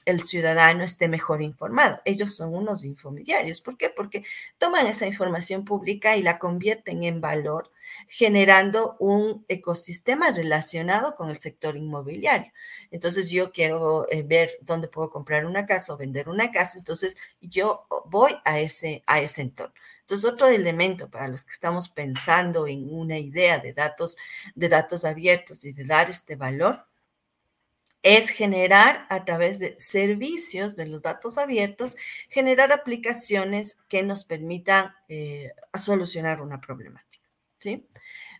el 0.05 0.23
ciudadano 0.23 0.85
esté 0.85 1.09
mejor 1.09 1.43
informado. 1.43 2.01
Ellos 2.05 2.37
son 2.37 2.55
unos 2.55 2.85
infomediarios. 2.85 3.61
¿Por 3.61 3.77
qué? 3.77 3.91
Porque 3.91 4.25
toman 4.59 4.87
esa 4.87 5.07
información 5.07 5.65
pública 5.65 6.17
y 6.17 6.23
la 6.23 6.39
convierten 6.39 7.03
en 7.03 7.21
valor, 7.21 7.73
generando 8.09 8.97
un 8.99 9.45
ecosistema 9.49 10.31
relacionado 10.31 11.17
con 11.17 11.31
el 11.31 11.37
sector 11.37 11.77
inmobiliario. 11.77 12.53
Entonces, 12.91 13.31
yo 13.31 13.53
quiero 13.53 14.07
eh, 14.11 14.23
ver 14.23 14.53
dónde 14.61 14.89
puedo 14.89 15.11
comprar 15.11 15.47
una 15.47 15.67
casa 15.67 15.95
o 15.95 15.97
vender 15.97 16.29
una 16.29 16.51
casa. 16.53 16.79
Entonces, 16.79 17.17
yo 17.41 17.87
voy 18.07 18.37
a 18.45 18.61
ese, 18.61 19.03
a 19.07 19.21
ese 19.21 19.43
entorno. 19.43 19.75
Entonces, 20.01 20.31
otro 20.31 20.49
elemento 20.49 21.11
para 21.11 21.29
los 21.29 21.45
que 21.45 21.53
estamos 21.53 21.89
pensando 21.89 22.67
en 22.67 22.89
una 22.93 23.19
idea 23.19 23.59
de 23.59 23.73
datos, 23.73 24.17
de 24.55 24.69
datos 24.69 25.05
abiertos 25.05 25.65
y 25.65 25.73
de 25.73 25.85
dar 25.85 26.11
este 26.11 26.37
valor 26.37 26.87
es 28.07 28.29
generar 28.31 29.05
a 29.09 29.25
través 29.25 29.59
de 29.59 29.75
servicios 29.81 30.77
de 30.77 30.87
los 30.87 31.03
datos 31.03 31.39
abiertos, 31.39 31.97
generar 32.29 32.71
aplicaciones 32.71 33.79
que 33.89 34.05
nos 34.05 34.25
permitan 34.25 34.95
eh, 35.09 35.51
solucionar 35.75 36.41
una 36.41 36.61
problemática. 36.61 37.06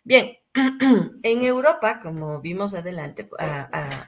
Bien, 0.03 0.37
en 1.23 1.43
Europa, 1.43 1.99
como 2.01 2.39
vimos 2.41 2.73
adelante 2.73 3.29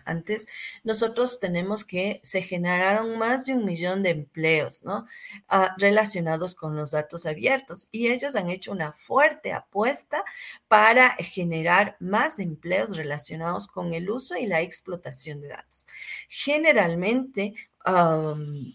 antes, 0.06 0.48
nosotros 0.84 1.40
tenemos 1.40 1.84
que 1.84 2.22
se 2.24 2.42
generaron 2.42 3.18
más 3.20 3.46
de 3.46 3.54
un 3.54 3.66
millón 3.66 4.02
de 4.02 4.12
empleos, 4.12 4.84
¿no? 4.84 5.06
Ah, 5.48 5.76
relacionados 5.78 6.56
con 6.56 6.76
los 6.76 6.92
datos 6.92 7.26
abiertos 7.26 7.90
y 7.92 8.08
ellos 8.08 8.36
han 8.36 8.50
hecho 8.50 8.72
una 8.72 8.94
fuerte 8.94 9.52
apuesta 9.52 10.24
para 10.68 11.12
generar 11.20 11.98
más 12.00 12.40
empleos 12.40 12.96
relacionados 12.96 13.68
con 13.68 13.94
el 13.94 14.10
uso 14.10 14.38
y 14.38 14.46
la 14.46 14.62
explotación 14.62 15.42
de 15.42 15.50
datos. 15.50 15.86
Generalmente, 16.30 17.54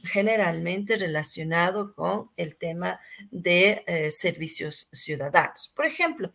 generalmente 0.05 0.97
relacionado 0.97 1.95
con 1.95 2.31
el 2.37 2.57
tema 2.57 3.01
de 3.31 3.85
eh, 3.87 4.11
servicios 4.11 4.89
ciudadanos. 4.93 5.73
Por 5.75 5.87
ejemplo, 5.87 6.33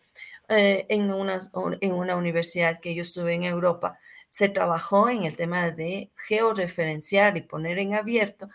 eh, 0.47 0.85
en, 0.89 1.11
una, 1.13 1.39
en 1.81 1.93
una 1.93 2.15
universidad 2.15 2.79
que 2.79 2.95
yo 2.95 3.01
estuve 3.03 3.35
en 3.35 3.43
Europa, 3.43 3.99
se 4.29 4.49
trabajó 4.49 5.09
en 5.09 5.23
el 5.23 5.35
tema 5.35 5.71
de 5.71 6.11
georreferenciar 6.27 7.35
y 7.37 7.41
poner 7.41 7.79
en 7.79 7.95
abierto 7.95 8.49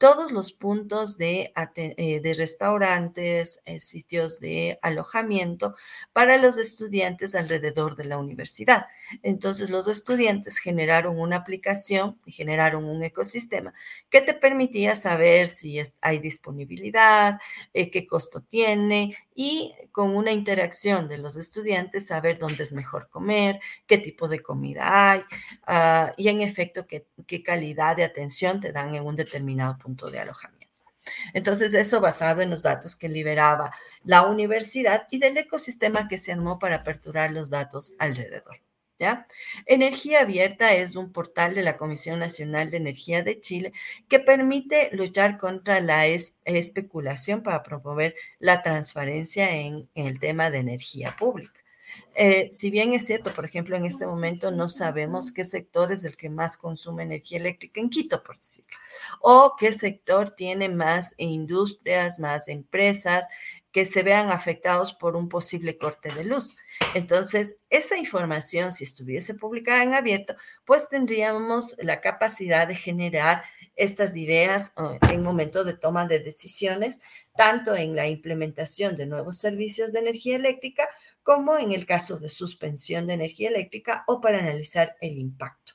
todos 0.00 0.32
los 0.32 0.54
puntos 0.54 1.18
de, 1.18 1.52
eh, 1.76 2.20
de 2.20 2.32
restaurantes, 2.32 3.60
eh, 3.66 3.80
sitios 3.80 4.40
de 4.40 4.78
alojamiento 4.80 5.76
para 6.14 6.38
los 6.38 6.56
estudiantes 6.56 7.34
alrededor 7.34 7.96
de 7.96 8.06
la 8.06 8.16
universidad. 8.16 8.86
Entonces, 9.22 9.68
los 9.68 9.88
estudiantes 9.88 10.56
generaron 10.56 11.20
una 11.20 11.36
aplicación 11.36 12.16
generaron 12.26 12.84
un 12.84 13.02
ecosistema 13.02 13.74
que 14.08 14.22
te 14.22 14.32
permitía 14.32 14.96
saber 14.96 15.48
si 15.48 15.78
hay 16.00 16.18
disponibilidad, 16.18 17.38
eh, 17.74 17.90
qué 17.90 18.06
costo 18.06 18.40
tiene 18.40 19.18
y 19.34 19.74
con 19.92 20.16
una 20.16 20.32
interacción 20.32 21.08
de 21.08 21.18
los 21.18 21.36
estudiantes 21.36 22.06
saber 22.06 22.38
dónde 22.38 22.62
es 22.62 22.72
mejor 22.72 23.10
comer, 23.10 23.60
qué 23.86 23.98
tipo 23.98 24.28
de 24.28 24.40
comida 24.40 25.10
hay 25.10 25.20
ah, 25.66 26.14
y 26.16 26.28
en 26.28 26.40
efecto 26.40 26.86
qué, 26.86 27.06
qué 27.26 27.42
calidad 27.42 27.96
de 27.96 28.04
atención 28.04 28.60
te 28.60 28.72
dan 28.72 28.94
en 28.94 29.04
un 29.04 29.16
determinado 29.16 29.76
punto 29.76 29.89
de 29.96 30.20
alojamiento. 30.20 30.60
Entonces, 31.34 31.74
eso 31.74 32.00
basado 32.00 32.42
en 32.42 32.50
los 32.50 32.62
datos 32.62 32.96
que 32.96 33.08
liberaba 33.08 33.72
la 34.04 34.22
universidad 34.22 35.06
y 35.10 35.18
del 35.18 35.36
ecosistema 35.36 36.08
que 36.08 36.18
se 36.18 36.32
armó 36.32 36.58
para 36.58 36.76
aperturar 36.76 37.30
los 37.32 37.50
datos 37.50 37.94
alrededor. 37.98 38.60
¿Ya? 38.98 39.26
Energía 39.64 40.20
Abierta 40.20 40.74
es 40.74 40.94
un 40.94 41.10
portal 41.10 41.54
de 41.54 41.62
la 41.62 41.78
Comisión 41.78 42.18
Nacional 42.18 42.70
de 42.70 42.76
Energía 42.76 43.22
de 43.22 43.40
Chile 43.40 43.72
que 44.10 44.20
permite 44.20 44.90
luchar 44.92 45.38
contra 45.38 45.80
la 45.80 46.06
especulación 46.06 47.42
para 47.42 47.62
promover 47.62 48.14
la 48.38 48.62
transparencia 48.62 49.56
en 49.56 49.88
el 49.94 50.20
tema 50.20 50.50
de 50.50 50.58
energía 50.58 51.16
pública. 51.18 51.59
Eh, 52.14 52.50
si 52.52 52.70
bien 52.70 52.92
es 52.92 53.06
cierto, 53.06 53.32
por 53.32 53.44
ejemplo, 53.44 53.76
en 53.76 53.86
este 53.86 54.06
momento 54.06 54.50
no 54.50 54.68
sabemos 54.68 55.32
qué 55.32 55.44
sector 55.44 55.92
es 55.92 56.04
el 56.04 56.16
que 56.16 56.28
más 56.28 56.56
consume 56.56 57.04
energía 57.04 57.38
eléctrica 57.38 57.80
en 57.80 57.90
Quito, 57.90 58.22
por 58.22 58.36
decirlo, 58.36 58.76
o 59.20 59.54
qué 59.58 59.72
sector 59.72 60.30
tiene 60.30 60.68
más 60.68 61.14
industrias, 61.16 62.18
más 62.18 62.48
empresas 62.48 63.26
que 63.72 63.84
se 63.84 64.02
vean 64.02 64.30
afectados 64.30 64.92
por 64.92 65.16
un 65.16 65.28
posible 65.28 65.78
corte 65.78 66.10
de 66.10 66.24
luz. 66.24 66.56
Entonces, 66.94 67.56
esa 67.70 67.96
información, 67.96 68.72
si 68.72 68.84
estuviese 68.84 69.34
publicada 69.34 69.82
en 69.82 69.94
abierto, 69.94 70.34
pues 70.64 70.88
tendríamos 70.88 71.76
la 71.78 72.00
capacidad 72.00 72.66
de 72.66 72.74
generar 72.74 73.44
estas 73.80 74.14
ideas 74.14 74.72
eh, 74.76 74.98
en 75.12 75.22
momento 75.22 75.64
de 75.64 75.72
toma 75.72 76.06
de 76.06 76.20
decisiones, 76.20 77.00
tanto 77.34 77.74
en 77.74 77.96
la 77.96 78.06
implementación 78.06 78.96
de 78.96 79.06
nuevos 79.06 79.38
servicios 79.38 79.92
de 79.92 80.00
energía 80.00 80.36
eléctrica 80.36 80.88
como 81.22 81.56
en 81.58 81.72
el 81.72 81.86
caso 81.86 82.18
de 82.18 82.28
suspensión 82.28 83.06
de 83.06 83.14
energía 83.14 83.48
eléctrica 83.48 84.04
o 84.06 84.20
para 84.20 84.38
analizar 84.38 84.96
el 85.00 85.18
impacto. 85.18 85.72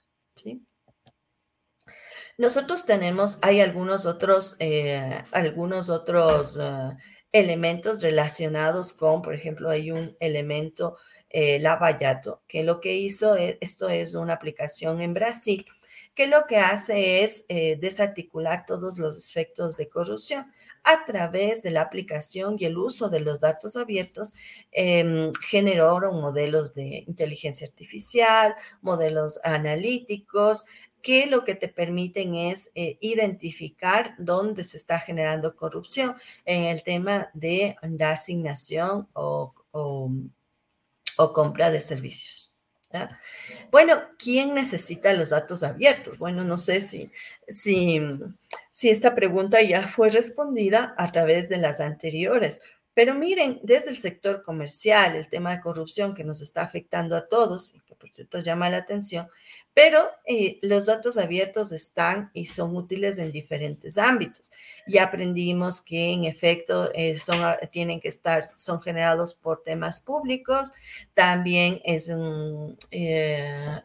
Nosotros 2.37 2.85
tenemos, 2.85 3.39
hay 3.41 3.61
algunos 3.61 4.05
otros, 4.05 4.55
eh, 4.59 5.23
algunos 5.31 5.89
otros 5.89 6.59
eh, 6.61 6.97
elementos 7.31 8.01
relacionados 8.01 8.93
con, 8.93 9.21
por 9.21 9.33
ejemplo, 9.33 9.69
hay 9.69 9.91
un 9.91 10.15
elemento, 10.19 10.97
eh, 11.29 11.59
Lavallato, 11.59 12.43
que 12.47 12.63
lo 12.63 12.79
que 12.79 12.95
hizo, 12.95 13.35
esto 13.35 13.89
es 13.89 14.15
una 14.15 14.33
aplicación 14.33 15.01
en 15.01 15.13
Brasil, 15.13 15.65
que 16.15 16.27
lo 16.27 16.45
que 16.47 16.57
hace 16.57 17.23
es 17.23 17.45
eh, 17.49 17.77
desarticular 17.79 18.65
todos 18.65 18.97
los 18.97 19.17
efectos 19.17 19.77
de 19.77 19.89
corrupción 19.89 20.51
a 20.83 21.03
través 21.05 21.61
de 21.63 21.71
la 21.71 21.81
aplicación 21.81 22.55
y 22.59 22.65
el 22.65 22.77
uso 22.77 23.09
de 23.09 23.19
los 23.19 23.39
datos 23.41 23.75
abiertos, 23.75 24.33
eh, 24.71 25.31
generaron 25.41 26.21
modelos 26.21 26.73
de 26.73 27.03
inteligencia 27.07 27.67
artificial, 27.67 28.55
modelos 28.81 29.39
analíticos, 29.43 30.65
que 31.01 31.27
lo 31.27 31.43
que 31.43 31.55
te 31.55 31.67
permiten 31.67 32.35
es 32.35 32.71
eh, 32.75 32.97
identificar 33.01 34.15
dónde 34.17 34.63
se 34.63 34.77
está 34.77 34.99
generando 34.99 35.55
corrupción 35.55 36.15
en 36.45 36.63
el 36.63 36.81
tema 36.83 37.29
de 37.33 37.75
la 37.81 38.11
asignación 38.11 39.07
o 39.13 39.53
compra 41.33 41.71
de 41.71 41.79
servicios. 41.79 42.54
Bueno, 43.71 44.01
¿quién 44.17 44.53
necesita 44.53 45.13
los 45.13 45.29
datos 45.29 45.63
abiertos? 45.63 46.17
Bueno, 46.17 46.43
no 46.43 46.57
sé 46.57 46.81
si, 46.81 47.11
si, 47.47 48.01
si 48.71 48.89
esta 48.89 49.15
pregunta 49.15 49.61
ya 49.61 49.87
fue 49.87 50.09
respondida 50.09 50.93
a 50.97 51.11
través 51.11 51.49
de 51.49 51.57
las 51.57 51.79
anteriores, 51.79 52.61
pero 52.95 53.13
miren, 53.13 53.59
desde 53.61 53.89
el 53.89 53.97
sector 53.97 54.41
comercial, 54.41 55.17
el 55.17 55.27
tema 55.27 55.51
de 55.51 55.61
corrupción 55.61 56.15
que 56.15 56.23
nos 56.23 56.41
está 56.41 56.61
afectando 56.61 57.17
a 57.17 57.27
todos, 57.27 57.75
y 57.75 57.81
que 57.81 57.93
por 57.93 58.09
cierto 58.09 58.39
llama 58.39 58.69
la 58.69 58.77
atención, 58.77 59.27
pero 59.75 60.09
eh, 60.25 60.57
los 60.61 60.85
datos 60.85 61.17
abiertos 61.17 61.73
están 61.73 62.31
y 62.33 62.45
son 62.45 62.77
útiles 62.77 63.19
en 63.19 63.33
diferentes 63.33 63.97
ámbitos. 63.97 64.49
Ya 64.87 65.03
aprendimos 65.03 65.81
que 65.81 66.13
en 66.13 66.23
efecto 66.23 66.91
eh, 66.93 67.17
son, 67.17 67.43
ah, 67.43 67.57
tienen 67.73 67.99
que 67.99 68.07
estar, 68.07 68.45
son 68.55 68.81
generados 68.81 69.35
por 69.35 69.63
temas 69.63 69.99
públicos, 69.99 70.71
también 71.13 71.81
es 71.83 72.09
eh, 72.91 73.81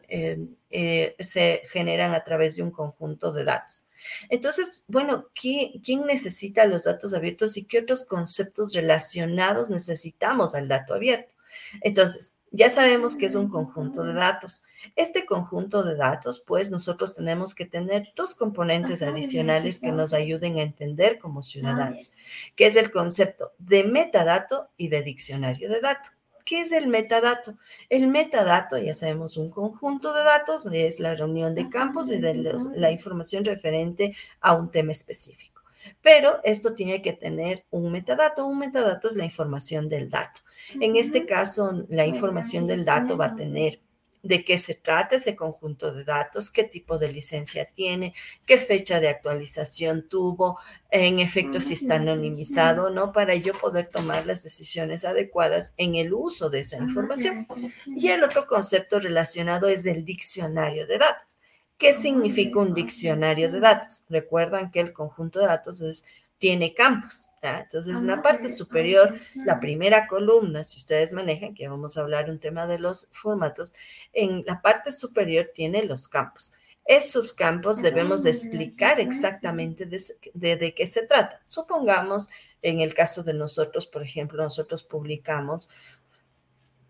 se 1.19 1.61
generan 1.65 2.13
a 2.13 2.23
través 2.23 2.55
de 2.55 2.63
un 2.63 2.71
conjunto 2.71 3.33
de 3.33 3.43
datos. 3.43 3.89
Entonces, 4.29 4.85
bueno, 4.87 5.27
¿quién 5.35 6.05
necesita 6.07 6.65
los 6.65 6.85
datos 6.85 7.13
abiertos 7.13 7.57
y 7.57 7.65
qué 7.65 7.79
otros 7.79 8.05
conceptos 8.05 8.73
relacionados 8.73 9.69
necesitamos 9.69 10.55
al 10.55 10.69
dato 10.69 10.93
abierto? 10.93 11.33
Entonces, 11.81 12.37
ya 12.51 12.69
sabemos 12.69 13.15
que 13.15 13.25
es 13.25 13.35
un 13.35 13.49
conjunto 13.49 14.03
de 14.03 14.13
datos. 14.13 14.63
Este 14.95 15.25
conjunto 15.25 15.83
de 15.83 15.95
datos, 15.95 16.39
pues 16.39 16.71
nosotros 16.71 17.15
tenemos 17.15 17.55
que 17.55 17.65
tener 17.65 18.11
dos 18.15 18.35
componentes 18.35 19.01
adicionales 19.01 19.79
que 19.79 19.91
nos 19.91 20.13
ayuden 20.13 20.57
a 20.57 20.63
entender 20.63 21.19
como 21.19 21.41
ciudadanos, 21.41 22.13
que 22.55 22.65
es 22.65 22.75
el 22.75 22.91
concepto 22.91 23.51
de 23.59 23.83
metadato 23.83 24.69
y 24.77 24.87
de 24.87 25.03
diccionario 25.03 25.69
de 25.69 25.81
datos. 25.81 26.11
¿Qué 26.45 26.61
es 26.61 26.71
el 26.71 26.87
metadato? 26.87 27.53
El 27.89 28.07
metadato, 28.07 28.77
ya 28.77 28.93
sabemos, 28.93 29.37
un 29.37 29.51
conjunto 29.51 30.13
de 30.13 30.23
datos, 30.23 30.67
es 30.71 30.99
la 30.99 31.15
reunión 31.15 31.55
de 31.55 31.69
campos 31.69 32.11
y 32.11 32.19
de 32.19 32.33
la 32.75 32.91
información 32.91 33.45
referente 33.45 34.15
a 34.39 34.53
un 34.55 34.71
tema 34.71 34.91
específico. 34.91 35.61
Pero 36.01 36.39
esto 36.43 36.73
tiene 36.73 37.01
que 37.01 37.13
tener 37.13 37.65
un 37.71 37.91
metadato. 37.91 38.45
Un 38.45 38.59
metadato 38.59 39.07
es 39.07 39.15
la 39.15 39.25
información 39.25 39.89
del 39.89 40.09
dato. 40.09 40.41
En 40.79 40.95
este 40.95 41.25
caso, 41.25 41.85
la 41.89 42.05
información 42.05 42.67
del 42.67 42.85
dato 42.85 43.17
va 43.17 43.27
a 43.27 43.35
tener 43.35 43.79
de 44.23 44.43
qué 44.43 44.57
se 44.57 44.75
trata 44.75 45.15
ese 45.15 45.35
conjunto 45.35 45.91
de 45.93 46.03
datos, 46.03 46.51
qué 46.51 46.63
tipo 46.63 46.97
de 46.97 47.11
licencia 47.11 47.65
tiene, 47.65 48.13
qué 48.45 48.57
fecha 48.57 48.99
de 48.99 49.09
actualización 49.09 50.07
tuvo, 50.07 50.59
en 50.91 51.19
efecto 51.19 51.59
si 51.59 51.73
está 51.73 51.95
anonimizado, 51.95 52.89
¿no? 52.89 53.11
Para 53.11 53.35
yo 53.35 53.57
poder 53.57 53.87
tomar 53.87 54.25
las 54.25 54.43
decisiones 54.43 55.05
adecuadas 55.05 55.73
en 55.77 55.95
el 55.95 56.13
uso 56.13 56.49
de 56.49 56.59
esa 56.59 56.77
información. 56.77 57.47
Y 57.87 58.09
el 58.09 58.23
otro 58.23 58.45
concepto 58.45 58.99
relacionado 58.99 59.67
es 59.67 59.85
el 59.85 60.05
diccionario 60.05 60.85
de 60.85 60.99
datos. 60.99 61.37
¿Qué 61.77 61.93
significa 61.93 62.59
un 62.59 62.75
diccionario 62.75 63.51
de 63.51 63.59
datos? 63.59 64.03
Recuerdan 64.07 64.69
que 64.69 64.81
el 64.81 64.93
conjunto 64.93 65.39
de 65.39 65.47
datos 65.47 65.81
es, 65.81 66.05
tiene 66.37 66.75
campos. 66.75 67.30
Entonces, 67.41 67.95
en 67.95 68.07
la 68.07 68.15
ah, 68.15 68.21
parte 68.21 68.49
superior, 68.49 69.19
la 69.35 69.59
primera 69.59 70.07
columna, 70.07 70.63
si 70.63 70.77
ustedes 70.77 71.11
manejan, 71.13 71.55
que 71.55 71.67
vamos 71.67 71.97
a 71.97 72.01
hablar 72.01 72.29
un 72.29 72.39
tema 72.39 72.67
de 72.67 72.77
los 72.77 73.09
formatos, 73.13 73.73
en 74.13 74.43
la 74.45 74.61
parte 74.61 74.91
superior 74.91 75.49
tiene 75.53 75.83
los 75.85 76.07
campos. 76.07 76.53
Esos 76.85 77.33
campos 77.33 77.81
debemos 77.81 78.25
explicar 78.25 78.99
exactamente 78.99 79.85
de, 79.85 80.73
qué 80.75 80.87
se 80.87 81.07
trata. 81.07 81.39
Supongamos, 81.43 82.29
en 82.61 82.81
el 82.81 82.93
caso 82.93 83.23
de 83.23 83.33
nosotros, 83.33 83.87
por 83.87 84.03
ejemplo, 84.03 84.43
nosotros 84.43 84.83
publicamos 84.83 85.69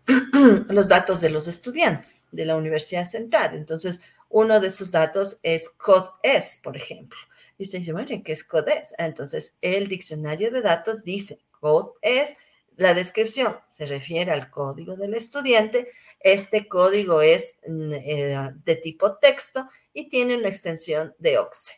los 0.68 0.88
datos 0.88 1.20
de 1.20 1.30
los 1.30 1.46
estudiantes 1.46 2.24
de 2.30 2.44
la 2.44 2.56
Universidad 2.56 3.04
Central. 3.04 3.54
Entonces, 3.54 4.00
uno 4.28 4.60
de 4.60 4.68
esos 4.68 4.90
datos 4.90 5.38
es 5.42 5.70
CODES, 5.70 6.60
por 6.62 6.76
ejemplo. 6.76 7.18
Y 7.62 7.64
usted 7.64 7.78
dice, 7.78 7.92
bueno, 7.92 8.08
¿qué 8.24 8.32
es 8.32 8.42
CODES? 8.42 8.96
Entonces, 8.98 9.56
el 9.60 9.86
diccionario 9.86 10.50
de 10.50 10.62
datos 10.62 11.04
dice, 11.04 11.38
CODES, 11.60 11.92
es 12.02 12.36
la 12.74 12.92
descripción, 12.92 13.56
se 13.68 13.86
refiere 13.86 14.32
al 14.32 14.50
código 14.50 14.96
del 14.96 15.14
estudiante. 15.14 15.92
Este 16.18 16.66
código 16.66 17.22
es 17.22 17.60
mm, 17.64 17.92
eh, 17.92 18.50
de 18.64 18.74
tipo 18.74 19.16
texto 19.18 19.68
y 19.92 20.08
tiene 20.08 20.36
una 20.36 20.48
extensión 20.48 21.14
de 21.20 21.38
OXE. 21.38 21.74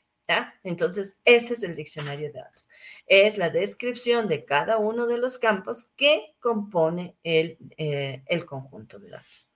Entonces, 0.63 1.19
ese 1.27 1.53
es 1.53 1.63
el 1.63 1.77
diccionario 1.77 2.29
de 2.29 2.41
datos. 2.41 2.71
Es 3.07 3.37
la 3.37 3.51
descripción 3.51 4.27
de 4.27 4.47
cada 4.47 4.79
uno 4.79 5.07
de 5.07 5.19
los 5.19 5.37
campos 5.37 5.89
que 5.99 6.35
compone 6.41 7.15
el, 7.25 7.59
eh, 7.77 8.23
el 8.25 8.47
conjunto 8.47 8.99
de 8.99 9.11
datos. 9.11 9.53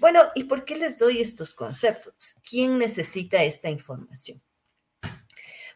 Bueno, 0.00 0.22
¿y 0.34 0.42
por 0.44 0.64
qué 0.64 0.74
les 0.74 0.98
doy 0.98 1.20
estos 1.20 1.54
conceptos? 1.54 2.34
¿Quién 2.42 2.78
necesita 2.78 3.44
esta 3.44 3.70
información? 3.70 4.42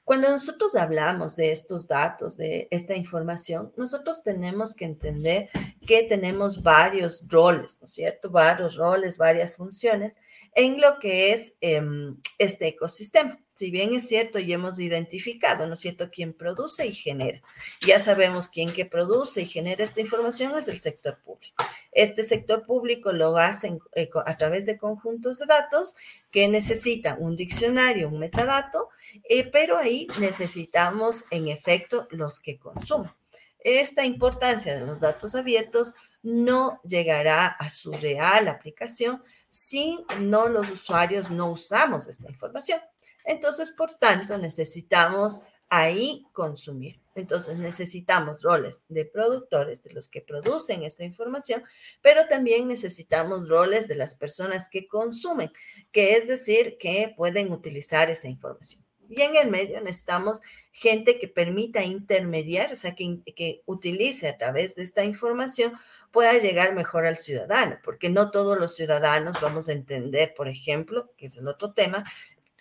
Cuando 0.05 0.29
nosotros 0.29 0.75
hablamos 0.75 1.37
de 1.37 1.53
estos 1.53 1.87
datos, 1.87 2.37
de 2.37 2.67
esta 2.71 2.97
información, 2.97 3.73
nosotros 3.77 4.23
tenemos 4.23 4.75
que 4.75 4.85
entender 4.85 5.49
que 5.87 6.03
tenemos 6.03 6.63
varios 6.63 7.25
roles, 7.29 7.79
¿no 7.81 7.87
es 7.87 7.93
cierto? 7.93 8.31
Varios 8.31 8.77
roles, 8.77 9.17
varias 9.17 9.57
funciones 9.57 10.15
en 10.55 10.81
lo 10.81 10.99
que 10.99 11.33
es 11.33 11.55
em, 11.61 12.17
este 12.39 12.69
ecosistema. 12.69 13.39
Si 13.55 13.71
bien 13.71 13.95
es 13.95 14.09
cierto 14.09 14.39
y 14.39 14.53
hemos 14.53 14.79
identificado, 14.81 15.67
¿no 15.67 15.75
es 15.75 15.81
cierto?, 15.81 16.11
quién 16.11 16.33
produce 16.33 16.87
y 16.87 16.93
genera. 16.93 17.41
Ya 17.87 17.99
sabemos 17.99 18.49
quién 18.49 18.73
que 18.73 18.87
produce 18.87 19.43
y 19.43 19.47
genera 19.47 19.85
esta 19.85 20.01
información 20.01 20.57
es 20.59 20.69
el 20.69 20.81
sector 20.81 21.19
público. 21.23 21.65
Este 21.93 22.23
sector 22.23 22.65
público 22.65 23.13
lo 23.13 23.37
hace 23.37 23.79
eh, 23.95 24.11
a 24.25 24.37
través 24.39 24.67
de 24.67 24.79
conjuntos 24.79 25.39
de 25.39 25.47
datos 25.47 25.95
que 26.31 26.49
necesitan 26.49 27.19
un 27.21 27.37
diccionario, 27.37 28.09
un 28.09 28.19
metadato, 28.19 28.89
eh, 29.29 29.45
pero 29.51 29.77
ahí 29.77 30.09
necesitamos 30.19 31.25
en 31.31 31.49
efecto 31.49 32.09
los 32.11 32.41
que 32.41 32.59
consumen. 32.59 33.13
Esta 33.59 34.05
importancia 34.05 34.75
de 34.75 34.81
los 34.85 35.01
datos 35.01 35.35
abiertos 35.35 35.95
no 36.23 36.81
llegará 36.83 37.47
a 37.47 37.69
su 37.69 37.93
real 37.93 38.49
aplicación 38.49 39.23
si 39.51 39.99
no 40.19 40.49
los 40.49 40.71
usuarios 40.71 41.31
no 41.31 41.51
usamos 41.51 42.07
esta 42.07 42.29
información. 42.29 42.81
Entonces, 43.25 43.71
por 43.71 43.95
tanto, 43.95 44.39
necesitamos 44.39 45.41
ahí 45.73 46.27
consumir. 46.35 47.01
Entonces 47.15 47.59
necesitamos 47.59 48.43
roles 48.43 48.83
de 48.91 49.07
productores, 49.07 49.83
de 49.83 49.95
los 49.95 50.07
que 50.07 50.21
producen 50.21 50.83
esta 50.83 51.03
información, 51.03 51.63
pero 52.03 52.27
también 52.27 52.69
necesitamos 52.69 53.49
roles 53.49 53.89
de 53.89 53.95
las 53.95 54.15
personas 54.15 54.69
que 54.69 54.87
consumen, 54.87 55.51
que 55.91 56.17
es 56.17 56.29
decir, 56.29 56.77
que 56.79 57.15
pueden 57.17 57.53
utilizar 57.53 58.11
esa 58.11 58.29
información. 58.29 58.85
Y 59.09 59.23
en 59.23 59.35
el 59.37 59.51
medio 59.51 59.81
necesitamos 59.81 60.43
gente 60.73 61.19
que 61.19 61.27
permita 61.27 61.83
intermediar, 61.83 62.71
o 62.71 62.77
sea, 62.77 62.95
que, 62.95 63.21
que 63.35 63.63
utilice 63.65 64.29
a 64.29 64.37
través 64.37 64.75
de 64.75 64.83
esta 64.83 65.05
información, 65.05 65.73
pueda 66.11 66.35
llegar 66.35 66.75
mejor 66.75 67.07
al 67.07 67.17
ciudadano, 67.17 67.79
porque 67.83 68.11
no 68.11 68.31
todos 68.31 68.59
los 68.59 68.77
ciudadanos 68.77 69.41
vamos 69.41 69.71
a 69.71 69.73
entender, 69.73 70.35
por 70.35 70.49
ejemplo, 70.49 71.11
que 71.17 71.27
es 71.27 71.37
el 71.39 71.49
otro 71.49 71.73
tema, 71.73 72.05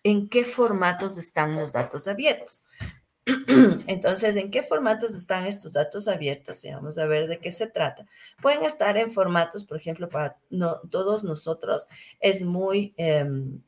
en 0.03 0.29
qué 0.29 0.45
formatos 0.45 1.17
están 1.17 1.55
los 1.55 1.73
datos 1.73 2.07
abiertos. 2.07 2.63
Entonces, 3.87 4.35
¿en 4.35 4.49
qué 4.49 4.63
formatos 4.63 5.13
están 5.13 5.45
estos 5.45 5.73
datos 5.73 6.07
abiertos? 6.07 6.65
Y 6.65 6.71
vamos 6.71 6.97
a 6.97 7.05
ver 7.05 7.27
de 7.27 7.39
qué 7.39 7.51
se 7.51 7.67
trata. 7.67 8.05
Pueden 8.41 8.63
estar 8.63 8.97
en 8.97 9.09
formatos, 9.09 9.63
por 9.63 9.77
ejemplo, 9.77 10.09
para 10.09 10.37
todos 10.89 11.23
nosotros 11.23 11.87
es 12.19 12.41
muy 12.41 12.93
em, 12.97 13.61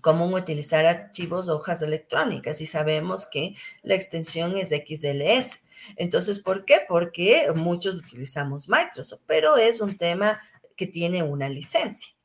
común 0.00 0.34
utilizar 0.34 0.86
archivos 0.86 1.48
hojas 1.48 1.82
electrónicas 1.82 2.60
y 2.60 2.66
sabemos 2.66 3.26
que 3.26 3.54
la 3.82 3.94
extensión 3.94 4.56
es 4.56 4.70
XLS. 4.70 5.60
Entonces, 5.96 6.38
¿por 6.38 6.64
qué? 6.64 6.80
Porque 6.88 7.48
muchos 7.54 7.96
utilizamos 7.96 8.68
Microsoft, 8.68 9.22
pero 9.26 9.56
es 9.56 9.80
un 9.80 9.96
tema 9.96 10.40
que 10.76 10.86
tiene 10.86 11.22
una 11.22 11.48
licencia. 11.48 12.15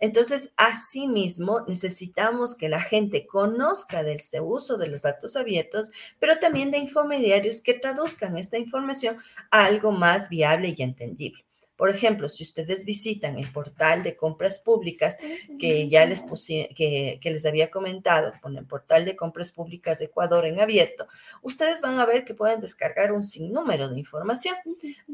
Entonces, 0.00 0.52
asimismo, 0.56 1.60
necesitamos 1.66 2.54
que 2.54 2.68
la 2.68 2.80
gente 2.80 3.26
conozca 3.26 4.02
del 4.02 4.20
uso 4.42 4.78
de 4.78 4.88
los 4.88 5.02
datos 5.02 5.36
abiertos, 5.36 5.90
pero 6.18 6.38
también 6.38 6.70
de 6.70 6.78
infomediarios 6.78 7.60
que 7.60 7.74
traduzcan 7.74 8.38
esta 8.38 8.58
información 8.58 9.18
a 9.50 9.64
algo 9.64 9.92
más 9.92 10.28
viable 10.28 10.74
y 10.76 10.82
entendible. 10.82 11.44
Por 11.82 11.90
ejemplo, 11.90 12.28
si 12.28 12.44
ustedes 12.44 12.84
visitan 12.84 13.40
el 13.40 13.50
portal 13.50 14.04
de 14.04 14.14
compras 14.14 14.60
públicas 14.60 15.18
que 15.58 15.88
ya 15.88 16.06
les, 16.06 16.22
que, 16.22 17.18
que, 17.20 17.30
les 17.32 17.44
había 17.44 17.72
comentado, 17.72 18.34
con 18.40 18.56
el 18.56 18.64
portal 18.64 19.04
de 19.04 19.16
compras 19.16 19.50
públicas 19.50 19.98
de 19.98 20.04
Ecuador 20.04 20.46
en 20.46 20.60
abierto, 20.60 21.08
ustedes 21.42 21.80
van 21.80 21.98
a 21.98 22.06
ver 22.06 22.24
que 22.24 22.34
pueden 22.34 22.60
descargar 22.60 23.10
un 23.10 23.24
sinnúmero 23.24 23.88
de 23.88 23.98
información, 23.98 24.54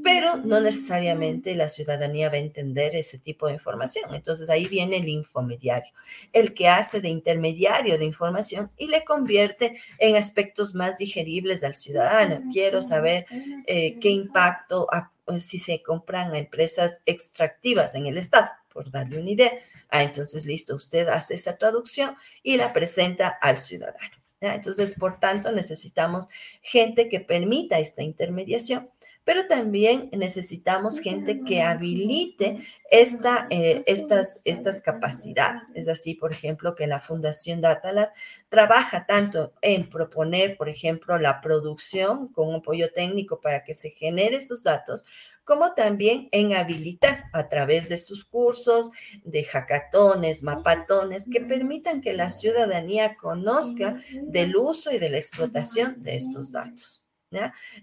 pero 0.05 0.37
no 0.37 0.61
necesariamente 0.61 1.55
la 1.55 1.69
ciudadanía 1.69 2.29
va 2.29 2.35
a 2.35 2.41
entender 2.41 2.95
ese 2.97 3.19
tipo 3.19 3.47
de 3.47 3.55
información. 3.55 4.15
Entonces 4.15 4.51
ahí 4.51 4.67
viene 4.67 4.99
el 4.99 5.09
infomediario, 5.09 5.95
el 6.35 6.53
que 6.53 6.69
hace 6.69 7.01
de 7.01 7.09
intermediario 7.09 7.97
de 7.97 8.05
información 8.05 8.71
y 8.77 8.89
le 8.89 9.07
convierte 9.07 9.81
en 9.99 10.17
aspectos 10.17 10.75
más 10.75 10.99
digeribles 10.99 11.65
al 11.65 11.75
ciudadano. 11.75 12.43
Quiero 12.53 12.83
saber 12.83 13.25
eh, 13.67 13.99
qué 14.01 14.11
impacto 14.11 14.87
pues, 15.29 15.45
si 15.45 15.59
se 15.59 15.83
compran 15.83 16.33
a 16.33 16.39
empresas 16.39 17.03
extractivas 17.05 17.95
en 17.95 18.07
el 18.07 18.17
Estado, 18.17 18.49
por 18.73 18.91
darle 18.91 19.19
una 19.21 19.29
idea. 19.29 19.53
Ah, 19.91 20.03
entonces, 20.03 20.47
listo, 20.47 20.75
usted 20.75 21.07
hace 21.09 21.35
esa 21.35 21.59
traducción 21.59 22.17
y 22.43 22.57
la 22.57 22.73
presenta 22.73 23.29
al 23.29 23.59
ciudadano. 23.59 24.17
Entonces, 24.41 24.95
por 24.95 25.21
tanto, 25.21 25.53
necesitamos 25.53 26.29
gente 26.63 27.11
que 27.11 27.21
permita 27.21 27.79
esta 27.79 28.03
intermediación 28.03 28.89
pero 29.29 29.47
también 29.47 30.09
necesitamos 30.17 31.01
gente 31.01 31.43
que 31.45 31.61
habilite 31.61 32.67
esta, 32.91 33.47
eh, 33.51 33.83
estas, 33.85 34.41
estas 34.47 34.81
capacidades. 34.81 35.65
Es 35.75 35.87
así, 35.87 36.15
por 36.15 36.33
ejemplo, 36.33 36.75
que 36.75 36.87
la 36.87 36.99
Fundación 36.99 37.61
Datalab 37.61 38.09
trabaja 38.49 39.05
tanto 39.05 39.53
en 39.61 39.91
proponer, 39.91 40.57
por 40.57 40.71
ejemplo, 40.71 41.19
la 41.19 41.43
producción 41.43 42.29
con 42.29 42.49
un 42.49 42.55
apoyo 42.55 42.91
técnico 42.91 43.43
para 43.43 43.65
que 43.65 43.75
se 43.75 43.91
genere 43.91 44.37
esos 44.37 44.63
datos, 44.63 45.05
como 45.45 45.75
también 45.75 46.31
en 46.33 46.55
habilitar 46.55 47.25
a 47.35 47.51
través 47.51 47.91
de 47.91 47.99
sus 47.99 48.25
cursos, 48.25 48.91
de 49.25 49.45
hackatones, 49.45 50.43
mapatones, 50.43 51.27
que 51.31 51.43
permitan 51.43 52.01
que 52.01 52.15
la 52.15 52.31
ciudadanía 52.31 53.17
conozca 53.17 54.01
del 54.23 54.57
uso 54.57 54.91
y 54.91 54.99
de 54.99 55.11
la 55.11 55.19
explotación 55.19 56.03
de 56.03 56.17
estos 56.17 56.51
datos. 56.51 57.05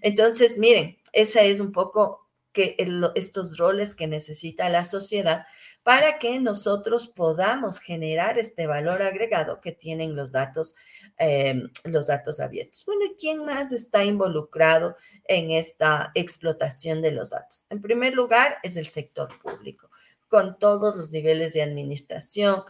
Entonces, 0.02 0.58
miren, 0.58 0.96
esa 1.16 1.40
es 1.40 1.60
un 1.60 1.72
poco 1.72 2.28
que 2.52 2.76
estos 3.14 3.56
roles 3.56 3.94
que 3.94 4.06
necesita 4.06 4.68
la 4.68 4.84
sociedad 4.84 5.46
para 5.82 6.18
que 6.18 6.38
nosotros 6.40 7.08
podamos 7.08 7.80
generar 7.80 8.38
este 8.38 8.66
valor 8.66 9.02
agregado 9.02 9.60
que 9.60 9.72
tienen 9.72 10.14
los 10.14 10.30
datos, 10.30 10.74
em, 11.16 11.70
los 11.84 12.08
datos 12.08 12.38
abiertos. 12.38 12.84
Bueno, 12.84 13.06
¿y 13.06 13.16
quién 13.16 13.44
más 13.44 13.72
está 13.72 14.04
involucrado 14.04 14.96
en 15.24 15.52
esta 15.52 16.10
explotación 16.14 17.00
de 17.00 17.12
los 17.12 17.30
datos? 17.30 17.64
En 17.70 17.80
primer 17.80 18.14
lugar, 18.14 18.58
es 18.62 18.76
el 18.76 18.86
sector 18.86 19.28
público, 19.40 19.90
con 20.28 20.58
todos 20.58 20.96
los 20.96 21.10
niveles 21.10 21.54
de 21.54 21.62
administración, 21.62 22.62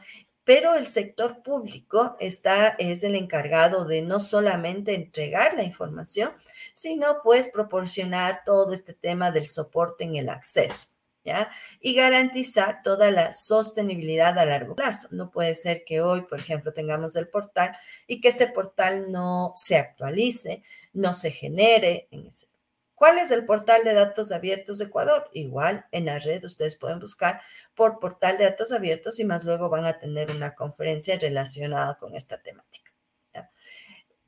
pero 0.45 0.75
el 0.75 0.87
sector 0.87 1.43
público 1.43 2.17
está, 2.21 2.77
es 2.79 3.03
el 3.03 3.17
encargado 3.17 3.85
de 3.85 4.03
no 4.03 4.21
solamente 4.21 4.95
entregar 4.95 5.55
la 5.55 5.65
información, 5.65 6.33
sino 6.77 7.23
pues 7.25 7.49
proporcionar 7.49 8.43
todo 8.45 8.75
este 8.75 8.93
tema 8.93 9.31
del 9.31 9.49
soporte 9.49 10.05
en 10.05 10.17
el 10.17 10.29
acceso. 10.29 10.89
¿Ya? 11.25 11.51
Y 11.81 11.95
garantizar 11.97 12.83
toda 12.85 13.11
la 13.11 13.33
sostenibilidad 13.33 14.39
a 14.39 14.45
largo 14.45 14.77
plazo. 14.77 15.09
No 15.11 15.33
puede 15.33 15.57
ser 15.57 15.83
que 15.85 16.01
hoy, 16.01 16.21
por 16.21 16.39
ejemplo, 16.39 16.73
tengamos 16.73 17.17
el 17.17 17.29
portal 17.29 17.77
y 18.07 18.21
que 18.21 18.29
ese 18.29 18.47
portal 18.47 19.11
no 19.11 19.51
se 19.57 19.77
actualice, 19.77 20.63
no 20.93 21.15
se 21.15 21.33
genere 21.33 22.07
en 22.13 22.29
ese 22.29 22.47
¿Cuál 22.95 23.19
es 23.19 23.31
el 23.31 23.45
portal 23.45 23.85
de 23.85 23.93
datos 23.93 24.33
abiertos 24.33 24.79
de 24.79 24.87
Ecuador? 24.87 25.29
Igual 25.33 25.85
en 25.93 26.07
la 26.07 26.19
red 26.19 26.45
ustedes 26.45 26.77
pueden 26.77 26.99
buscar 27.01 27.43
por 27.75 27.99
portal 27.99 28.39
de 28.39 28.45
datos 28.45 28.73
abiertos 28.73 29.19
y 29.21 29.25
más 29.25 29.45
luego 29.45 29.69
van 29.69 29.85
a 29.85 29.99
tener 29.99 30.31
una 30.31 30.55
conferencia 30.55 31.19
relacionada 31.19 31.99
con 31.99 32.15
esta 32.15 32.41
temática. 32.41 32.96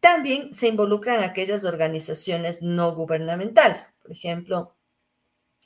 También 0.01 0.55
se 0.55 0.69
involucran 0.69 1.23
aquellas 1.23 1.65
organizaciones 1.65 2.63
no 2.63 2.95
gubernamentales, 2.95 3.93
por 4.01 4.13
ejemplo, 4.13 4.77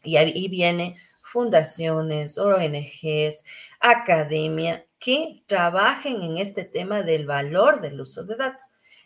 y 0.02 0.16
ahí 0.16 0.48
viene 0.48 0.96
fundaciones, 1.22 2.38
ONGs, 2.38 3.44
academia, 3.80 4.86
que 4.98 5.42
trabajen 5.46 6.22
en 6.22 6.38
este 6.38 6.64
tema 6.64 7.02
del 7.02 7.26
valor 7.26 7.80
del 7.80 8.00
uso 8.00 8.24
de 8.24 8.36
datos. 8.36 8.64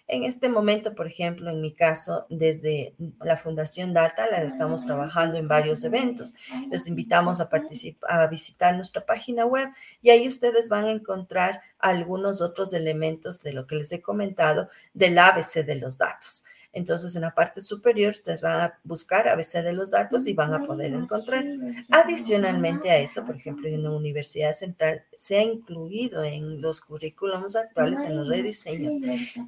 En 0.09 0.23
este 0.23 0.49
momento, 0.49 0.95
por 0.95 1.09
ejemplo, 1.09 1.51
en 1.51 1.61
mi 1.61 1.75
caso, 1.75 2.27
desde 2.31 2.95
la 3.21 3.37
Fundación 3.37 3.93
Data, 3.93 4.31
la 4.31 4.43
estamos 4.43 4.87
trabajando 4.87 5.37
en 5.37 5.49
varios 5.49 5.83
eventos. 5.83 6.35
Les 6.71 6.87
invitamos 6.87 7.41
a, 7.41 7.49
participar, 7.49 8.11
a 8.13 8.27
visitar 8.29 8.77
nuestra 8.77 9.05
página 9.05 9.47
web 9.47 9.69
y 10.03 10.11
ahí 10.11 10.29
ustedes 10.29 10.69
van 10.69 10.85
a 10.85 10.93
encontrar 10.93 11.61
algunos 11.81 12.41
otros 12.41 12.73
elementos 12.73 13.43
de 13.43 13.53
lo 13.53 13.67
que 13.67 13.77
les 13.77 13.91
he 13.91 14.01
comentado 14.01 14.69
del 14.95 15.19
ABC 15.19 15.65
de 15.65 15.75
los 15.75 15.99
datos. 15.99 16.46
Entonces, 16.77 17.17
en 17.17 17.23
la 17.23 17.35
parte 17.35 17.63
superior, 17.63 18.13
ustedes 18.13 18.43
van 18.43 18.61
a 18.61 18.79
buscar 18.85 19.27
ABC 19.29 19.63
de 19.63 19.73
los 19.73 19.91
datos 19.91 20.27
y 20.27 20.35
van 20.35 20.53
a 20.53 20.63
poder 20.63 20.93
encontrar. 20.93 21.43
Adicionalmente 21.91 22.91
a 22.91 22.99
eso, 22.99 23.25
por 23.25 23.35
ejemplo, 23.35 23.67
en 23.67 23.83
la 23.83 23.91
Universidad 23.91 24.53
Central 24.53 25.03
se 25.15 25.39
ha 25.39 25.43
incluido 25.43 26.23
en 26.23 26.61
los 26.61 26.83
currículums 26.83 27.57
actuales, 27.57 28.03
en 28.03 28.19
los 28.19 28.29
rediseños, 28.29 28.97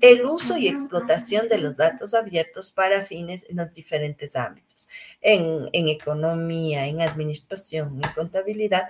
el 0.00 0.24
uso 0.24 0.56
y 0.56 0.68
explotación 0.68 1.50
de 1.50 1.58
los 1.58 1.76
datos 1.76 2.14
abiertos 2.14 2.70
para 2.70 3.04
fines 3.04 3.44
en 3.50 3.58
los 3.58 3.74
diferentes 3.74 4.34
ámbitos, 4.34 4.88
en, 5.20 5.68
en 5.74 5.88
economía, 5.88 6.86
en 6.86 7.02
administración, 7.02 8.00
en 8.02 8.10
contabilidad 8.14 8.84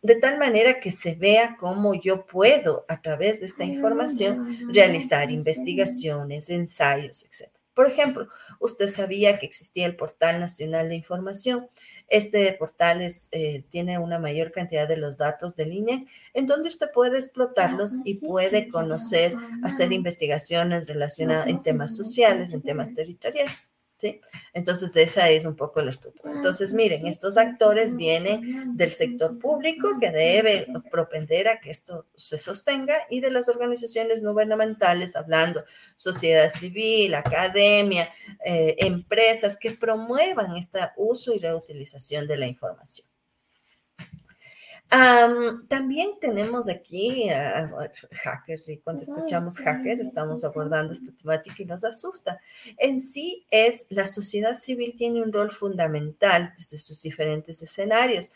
de 0.00 0.14
tal 0.14 0.38
manera 0.38 0.78
que 0.78 0.92
se 0.92 1.14
vea 1.14 1.56
cómo 1.58 1.94
yo 1.94 2.26
puedo, 2.26 2.86
a 2.88 3.02
través 3.02 3.40
de 3.40 3.46
esta 3.46 3.64
información, 3.64 4.72
realizar 4.72 5.30
investigaciones, 5.30 6.48
ensayos, 6.48 7.24
etc. 7.24 7.50
Por 7.76 7.86
ejemplo, 7.86 8.26
usted 8.58 8.88
sabía 8.88 9.38
que 9.38 9.44
existía 9.44 9.84
el 9.84 9.96
Portal 9.96 10.40
Nacional 10.40 10.88
de 10.88 10.94
Información. 10.94 11.68
Este 12.08 12.50
portal 12.54 13.02
es, 13.02 13.28
eh, 13.32 13.64
tiene 13.68 13.98
una 13.98 14.18
mayor 14.18 14.50
cantidad 14.50 14.88
de 14.88 14.96
los 14.96 15.18
datos 15.18 15.56
de 15.56 15.66
línea 15.66 16.02
en 16.32 16.46
donde 16.46 16.70
usted 16.70 16.90
puede 16.90 17.18
explotarlos 17.18 17.96
y 18.02 18.14
puede 18.26 18.68
conocer, 18.68 19.36
hacer 19.62 19.92
investigaciones 19.92 20.86
relacionadas 20.86 21.48
en 21.48 21.60
temas 21.60 21.94
sociales, 21.94 22.54
en 22.54 22.62
temas 22.62 22.94
territoriales. 22.94 23.75
¿Sí? 23.98 24.20
Entonces, 24.52 24.94
esa 24.96 25.28
es 25.30 25.44
un 25.44 25.56
poco 25.56 25.80
la 25.80 25.90
estructura. 25.90 26.32
Entonces, 26.34 26.72
miren, 26.74 27.06
estos 27.06 27.36
actores 27.36 27.96
vienen 27.96 28.76
del 28.76 28.90
sector 28.92 29.38
público 29.38 29.88
que 30.00 30.10
debe 30.10 30.66
propender 30.90 31.48
a 31.48 31.60
que 31.60 31.70
esto 31.70 32.06
se 32.14 32.38
sostenga 32.38 32.96
y 33.10 33.20
de 33.20 33.30
las 33.30 33.48
organizaciones 33.48 34.22
no 34.22 34.32
gubernamentales, 34.32 35.16
hablando 35.16 35.64
sociedad 35.96 36.50
civil, 36.50 37.14
academia, 37.14 38.10
eh, 38.44 38.76
empresas 38.78 39.56
que 39.56 39.70
promuevan 39.70 40.56
este 40.56 40.80
uso 40.96 41.34
y 41.34 41.38
reutilización 41.38 42.26
de 42.26 42.36
la 42.36 42.46
información 42.46 43.06
también 44.88 46.12
tenemos 46.20 46.68
aquí 46.68 47.28
a, 47.30 47.70
hackers 48.12 48.68
y 48.68 48.78
cuando 48.78 49.02
escuchamos 49.02 49.58
hacker 49.58 50.00
estamos 50.00 50.44
abordando 50.44 50.92
esta 50.92 51.10
temática 51.12 51.56
y 51.58 51.64
nos 51.64 51.84
asusta. 51.84 52.40
En 52.78 53.00
sí 53.00 53.44
es 53.50 53.86
la 53.90 54.06
sociedad 54.06 54.56
civil 54.56 54.94
tiene 54.96 55.22
un 55.22 55.32
rol 55.32 55.50
fundamental 55.50 56.52
desde 56.56 56.78
sus 56.78 57.02
diferentes 57.02 57.62
escenarios 57.62 58.30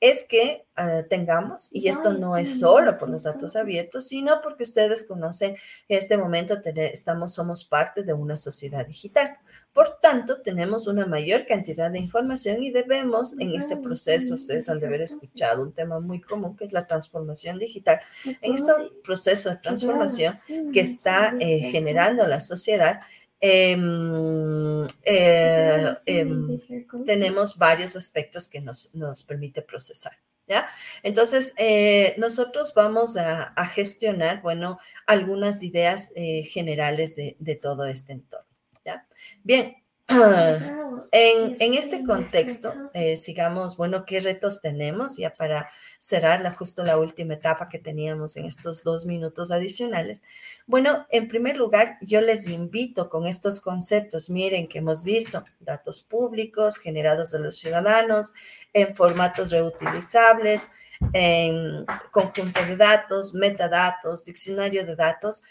es 0.00 0.24
que 0.28 0.66
ah, 0.76 1.02
tengamos, 1.08 1.68
y 1.72 1.88
esto 1.88 2.12
no 2.12 2.36
es 2.36 2.60
solo 2.60 2.98
por 2.98 3.08
los 3.08 3.22
datos 3.22 3.56
abiertos, 3.56 4.08
sino 4.08 4.40
porque 4.42 4.64
ustedes 4.64 5.04
conocen 5.04 5.54
que 5.88 5.94
en 5.94 5.98
este 5.98 6.18
momento 6.18 6.58
estamos, 6.64 7.34
somos 7.34 7.64
parte 7.64 8.02
de 8.02 8.12
una 8.12 8.36
sociedad 8.36 8.86
digital. 8.86 9.38
Por 9.72 9.98
tanto, 10.00 10.42
tenemos 10.42 10.86
una 10.86 11.06
mayor 11.06 11.46
cantidad 11.46 11.90
de 11.90 11.98
información 11.98 12.62
y 12.62 12.70
debemos 12.70 13.38
en 13.38 13.54
este 13.54 13.76
proceso, 13.76 14.34
ustedes 14.34 14.68
han 14.68 14.80
de 14.80 14.86
haber 14.86 15.02
escuchado 15.02 15.62
un 15.62 15.72
tema 15.72 15.98
muy 16.00 16.20
común 16.20 16.56
que 16.56 16.64
es 16.64 16.72
la 16.72 16.86
transformación 16.86 17.58
digital. 17.58 18.00
En 18.24 18.54
este 18.54 18.72
proceso 19.02 19.50
de 19.50 19.56
transformación 19.56 20.38
que 20.72 20.80
está 20.80 21.34
eh, 21.40 21.70
generando 21.70 22.26
la 22.26 22.40
sociedad, 22.40 23.00
Em, 23.40 24.86
eh, 25.02 25.94
em, 26.06 26.58
tenemos 27.04 27.56
varios 27.56 27.94
aspectos 27.94 28.48
que 28.48 28.60
nos, 28.60 28.94
nos 28.94 29.24
permite 29.24 29.62
procesar. 29.62 30.18
¿Ya? 30.48 30.68
Entonces, 31.02 31.52
eh, 31.56 32.14
nosotros 32.18 32.72
vamos 32.74 33.16
a, 33.16 33.52
gestionar, 33.74 34.42
bueno, 34.42 34.78
algunas 35.04 35.62
ideas 35.64 36.10
eh, 36.14 36.44
generales 36.44 37.16
de, 37.16 37.36
de, 37.40 37.56
todo 37.56 37.84
este 37.84 38.12
entorno. 38.12 38.46
¿ya? 38.84 39.08
Bien, 39.42 39.74
en, 40.08 41.74
este 41.74 42.04
contexto, 42.04 42.72
eh, 42.94 43.16
sigamos, 43.16 43.76
bueno, 43.76 44.04
¿qué 44.04 44.20
retos 44.20 44.60
tenemos? 44.60 45.16
Ya 45.16 45.32
para 45.32 45.68
cerrar 45.98 46.40
la, 46.40 46.52
justo 46.52 46.84
la 46.84 46.98
última 46.98 47.34
etapa 47.34 47.68
que 47.68 47.78
teníamos 47.78 48.36
en 48.36 48.44
estos 48.46 48.84
dos 48.84 49.06
minutos 49.06 49.50
adicionales. 49.50 50.22
Bueno, 50.66 51.06
en 51.10 51.28
primer 51.28 51.56
lugar, 51.56 51.98
yo 52.00 52.20
les 52.20 52.46
invito 52.48 53.08
con 53.08 53.26
estos 53.26 53.60
conceptos, 53.60 54.30
miren 54.30 54.68
que 54.68 54.78
hemos 54.78 55.02
visto 55.02 55.44
datos 55.60 56.02
públicos 56.02 56.78
generados 56.78 57.32
de 57.32 57.40
los 57.40 57.58
ciudadanos 57.58 58.32
en 58.72 58.94
formatos 58.94 59.50
reutilizables, 59.50 60.70
en 61.12 61.84
conjunto 62.10 62.64
de 62.64 62.76
datos, 62.76 63.34
metadatos, 63.34 64.24
diccionario 64.24 64.86
de 64.86 64.96
datos, 64.96 65.42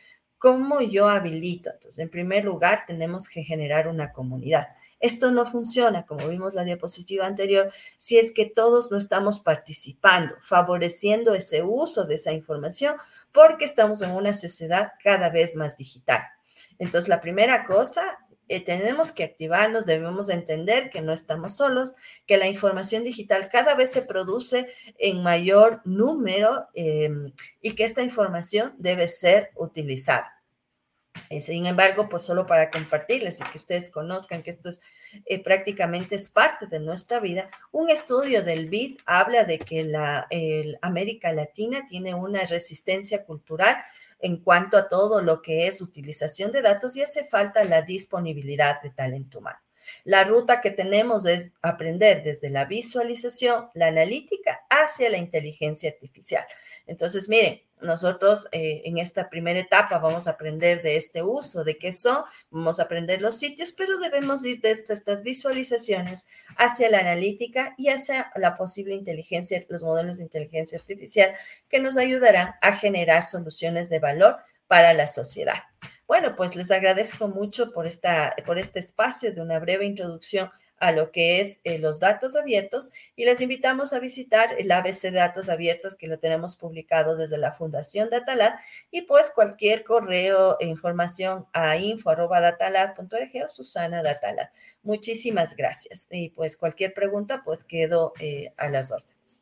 ¿Cómo 0.45 0.79
yo 0.79 1.09
habilito? 1.09 1.71
Entonces, 1.71 1.97
en 1.97 2.11
primer 2.11 2.45
lugar, 2.45 2.83
tenemos 2.85 3.29
que 3.29 3.41
generar 3.41 3.87
una 3.87 4.13
comunidad. 4.13 4.67
Esto 4.99 5.31
no 5.31 5.43
funciona, 5.43 6.05
como 6.05 6.27
vimos 6.27 6.53
la 6.53 6.63
diapositiva 6.63 7.25
anterior, 7.25 7.73
si 7.97 8.19
es 8.19 8.31
que 8.31 8.45
todos 8.45 8.91
no 8.91 8.97
estamos 8.97 9.39
participando, 9.39 10.35
favoreciendo 10.41 11.33
ese 11.33 11.63
uso 11.63 12.05
de 12.05 12.13
esa 12.13 12.31
información, 12.31 12.95
porque 13.31 13.65
estamos 13.65 14.03
en 14.03 14.11
una 14.11 14.35
sociedad 14.35 14.91
cada 15.03 15.29
vez 15.29 15.55
más 15.55 15.77
digital. 15.77 16.21
Entonces, 16.77 17.09
la 17.09 17.21
primera 17.21 17.65
cosa 17.65 18.19
eh, 18.47 18.63
tenemos 18.63 19.11
que 19.11 19.23
activarnos, 19.23 19.87
debemos 19.87 20.29
entender 20.29 20.91
que 20.91 21.01
no 21.01 21.11
estamos 21.11 21.57
solos, 21.57 21.95
que 22.27 22.37
la 22.37 22.47
información 22.47 23.03
digital 23.03 23.49
cada 23.51 23.73
vez 23.73 23.91
se 23.91 24.03
produce 24.03 24.71
en 24.99 25.23
mayor 25.23 25.81
número 25.85 26.67
em, 26.75 27.33
y 27.63 27.73
que 27.73 27.83
esta 27.83 28.03
información 28.03 28.75
debe 28.77 29.07
ser 29.07 29.49
utilizada. 29.55 30.34
Eh, 31.29 31.41
sin 31.41 31.65
embargo, 31.65 32.09
pues 32.09 32.23
solo 32.23 32.45
para 32.45 32.69
compartirles 32.69 33.39
y 33.39 33.43
que 33.43 33.57
ustedes 33.57 33.89
conozcan 33.89 34.43
que 34.43 34.49
esto 34.49 34.69
es 34.69 34.81
eh, 35.25 35.41
prácticamente 35.41 36.15
es 36.15 36.29
parte 36.29 36.67
de 36.67 36.79
nuestra 36.79 37.19
vida, 37.19 37.49
un 37.71 37.89
estudio 37.89 38.43
del 38.43 38.69
BID 38.69 38.97
habla 39.05 39.43
de 39.43 39.57
que 39.57 39.85
la 39.85 40.27
América 40.81 41.31
Latina 41.31 41.85
tiene 41.87 42.13
una 42.13 42.45
resistencia 42.45 43.23
cultural 43.23 43.77
en 44.19 44.37
cuanto 44.37 44.77
a 44.77 44.87
todo 44.87 45.21
lo 45.21 45.41
que 45.41 45.67
es 45.67 45.81
utilización 45.81 46.51
de 46.51 46.61
datos 46.61 46.95
y 46.95 47.03
hace 47.03 47.25
falta 47.25 47.63
la 47.63 47.81
disponibilidad 47.81 48.81
de 48.81 48.89
talento 48.89 49.39
humano. 49.39 49.59
La 50.03 50.23
ruta 50.23 50.61
que 50.61 50.71
tenemos 50.71 51.25
es 51.25 51.51
aprender 51.61 52.23
desde 52.23 52.49
la 52.49 52.65
visualización, 52.65 53.69
la 53.73 53.87
analítica, 53.87 54.65
hacia 54.69 55.09
la 55.09 55.17
inteligencia 55.17 55.91
artificial. 55.91 56.45
Entonces, 56.87 57.29
miren, 57.29 57.61
nosotros 57.81 58.47
eh, 58.51 58.81
en 58.85 58.97
esta 58.97 59.29
primera 59.29 59.59
etapa 59.59 59.97
vamos 59.99 60.27
a 60.27 60.31
aprender 60.31 60.81
de 60.81 60.95
este 60.95 61.23
uso, 61.23 61.63
de 61.63 61.77
qué 61.77 61.91
son, 61.91 62.23
vamos 62.49 62.79
a 62.79 62.83
aprender 62.83 63.21
los 63.21 63.37
sitios, 63.37 63.71
pero 63.71 63.97
debemos 63.97 64.45
ir 64.45 64.61
desde 64.61 64.93
estas 64.93 65.23
visualizaciones 65.23 66.25
hacia 66.57 66.89
la 66.89 66.99
analítica 66.99 67.75
y 67.77 67.89
hacia 67.89 68.31
la 68.35 68.55
posible 68.55 68.95
inteligencia, 68.95 69.63
los 69.69 69.83
modelos 69.83 70.17
de 70.17 70.23
inteligencia 70.23 70.77
artificial 70.77 71.33
que 71.69 71.79
nos 71.79 71.97
ayudarán 71.97 72.55
a 72.61 72.77
generar 72.77 73.23
soluciones 73.23 73.89
de 73.89 73.99
valor 73.99 74.37
para 74.67 74.93
la 74.93 75.07
sociedad. 75.07 75.63
Bueno, 76.07 76.35
pues 76.35 76.55
les 76.55 76.71
agradezco 76.71 77.27
mucho 77.27 77.71
por, 77.71 77.87
esta, 77.87 78.35
por 78.45 78.59
este 78.59 78.79
espacio 78.79 79.33
de 79.33 79.41
una 79.41 79.59
breve 79.59 79.85
introducción 79.85 80.49
a 80.85 80.91
lo 80.91 81.09
que 81.09 81.41
es 81.41 81.61
eh, 81.63 81.79
los 81.79 81.99
datos 81.99 82.35
abiertos 82.35 82.91
y 83.15 83.25
les 83.25 83.41
invitamos 83.41 83.91
a 83.91 83.99
visitar 83.99 84.49
el 84.59 84.71
ABC 84.71 85.01
de 85.01 85.13
datos 85.13 85.49
abiertos 85.49 85.95
que 85.95 86.05
lo 86.07 86.19
tenemos 86.19 86.57
publicado 86.57 87.17
desde 87.17 87.39
la 87.39 87.53
Fundación 87.53 88.11
Datalat 88.11 88.59
y 88.91 89.01
pues 89.01 89.31
cualquier 89.33 89.83
correo 89.83 90.57
e 90.59 90.67
información 90.67 91.47
a 91.53 91.75
info.datalat.org 91.77 93.31
o 93.43 93.49
Susana 93.49 94.03
Datalat. 94.03 94.51
Muchísimas 94.83 95.55
gracias 95.55 96.07
y 96.11 96.29
pues 96.29 96.55
cualquier 96.55 96.93
pregunta 96.93 97.41
pues 97.43 97.63
quedo 97.63 98.13
eh, 98.19 98.53
a 98.55 98.69
las 98.69 98.91
órdenes. 98.91 99.41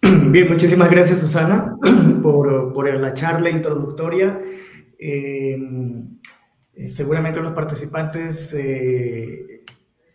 Bien, 0.30 0.48
muchísimas 0.48 0.90
gracias 0.90 1.20
Susana 1.20 1.76
por, 2.22 2.72
por 2.72 2.88
la 2.94 3.12
charla 3.12 3.50
introductoria. 3.50 4.40
Eh, 4.98 5.58
seguramente 6.86 7.40
a 7.40 7.42
los 7.42 7.52
participantes 7.52 8.54
eh, 8.54 9.64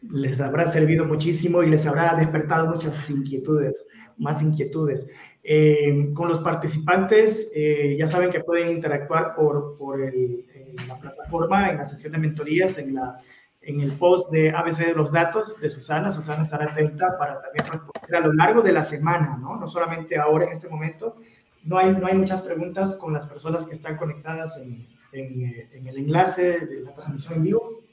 les 0.09 0.41
habrá 0.41 0.66
servido 0.68 1.05
muchísimo 1.05 1.63
y 1.63 1.70
les 1.70 1.86
habrá 1.86 2.16
despertado 2.16 2.68
muchas 2.68 3.09
inquietudes, 3.09 3.88
más 4.18 4.41
inquietudes. 4.41 5.07
Eh, 5.43 6.11
con 6.13 6.28
los 6.28 6.39
participantes 6.39 7.51
ya 7.97 8.07
saben 8.07 8.32
que 8.32 8.39
pueden 8.39 8.70
interactuar 8.70 9.36
por, 9.36 9.76
por 9.78 9.99
la 9.99 10.99
plataforma, 10.99 11.70
en 11.70 11.78
la 11.78 11.86
sección 11.86 12.13
de 12.13 12.20
mentorías, 12.20 12.78
en, 12.78 12.95
la, 12.95 13.20
en 13.61 13.80
el 13.80 13.91
post 13.93 14.32
de 14.32 14.51
ABC 14.51 14.88
de 14.88 14.93
los 14.93 15.11
datos 15.11 15.59
de 15.59 15.70
Susana. 15.70 16.11
Susana 16.11 16.43
estará 16.43 16.66
atenta 16.66 17.18
para 17.18 17.41
también 17.41 17.72
responder 17.72 18.16
a 18.16 18.20
lo 18.22 18.34
largo 18.34 18.61
de 18.61 18.72
la 18.72 18.84
semana, 18.84 19.38
¿no? 19.38 19.57
No 19.57 19.68
solamente 19.68 20.18
ahora 20.18 20.45
en 20.45 20.51
este 20.51 20.70
momento, 20.70 21.16
no 21.63 21.78
hay, 21.78 21.95
no 21.95 22.07
hay 22.07 22.16
muchas 22.16 22.41
preguntas 22.41 22.95
con 22.95 23.13
las 23.13 23.26
personas 23.26 23.66
que 23.66 23.74
están 23.74 23.97
conectadas 23.97 24.57
en, 24.57 24.88
en, 25.16 25.68
en, 25.74 25.88
el 25.88 25.97
enlace 25.97 26.59
de 26.66 26.82
la 26.82 26.93
transmisión 26.93 27.36
en 27.36 27.43
vivo, 27.43 27.84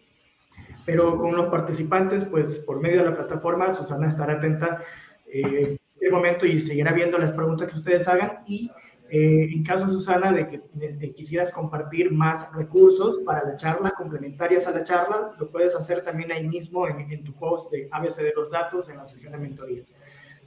pero 0.84 1.16
con 1.18 1.36
los 1.36 1.48
participantes, 1.48 2.24
pues 2.24 2.60
por 2.60 2.80
medio 2.80 2.98
de 2.98 3.10
la 3.10 3.16
plataforma, 3.16 3.72
Susana 3.72 4.08
estará 4.08 4.34
atenta 4.34 4.82
eh, 5.26 5.76
el 6.00 6.10
momento 6.10 6.46
y 6.46 6.58
seguirá 6.58 6.92
viendo 6.92 7.16
las 7.18 7.32
preguntas 7.32 7.68
que 7.68 7.78
ustedes 7.78 8.08
hagan 8.08 8.40
y 8.46 8.70
eh, 9.14 9.50
en 9.52 9.62
caso, 9.62 9.86
Susana, 9.88 10.32
de 10.32 10.48
que 10.48 11.12
quisieras 11.12 11.52
compartir 11.52 12.10
más 12.10 12.50
recursos 12.54 13.18
para 13.26 13.44
la 13.44 13.56
charla, 13.56 13.90
complementarias 13.90 14.66
a 14.66 14.70
la 14.70 14.82
charla, 14.82 15.34
lo 15.38 15.50
puedes 15.50 15.74
hacer 15.74 16.02
también 16.02 16.32
ahí 16.32 16.48
mismo 16.48 16.88
en, 16.88 17.12
en 17.12 17.22
tu 17.22 17.34
post 17.34 17.70
de 17.70 17.88
ABC 17.92 18.22
de 18.22 18.32
los 18.34 18.50
datos 18.50 18.88
en 18.88 18.96
la 18.96 19.04
sesión 19.04 19.32
de 19.32 19.38
mentorías. 19.38 19.94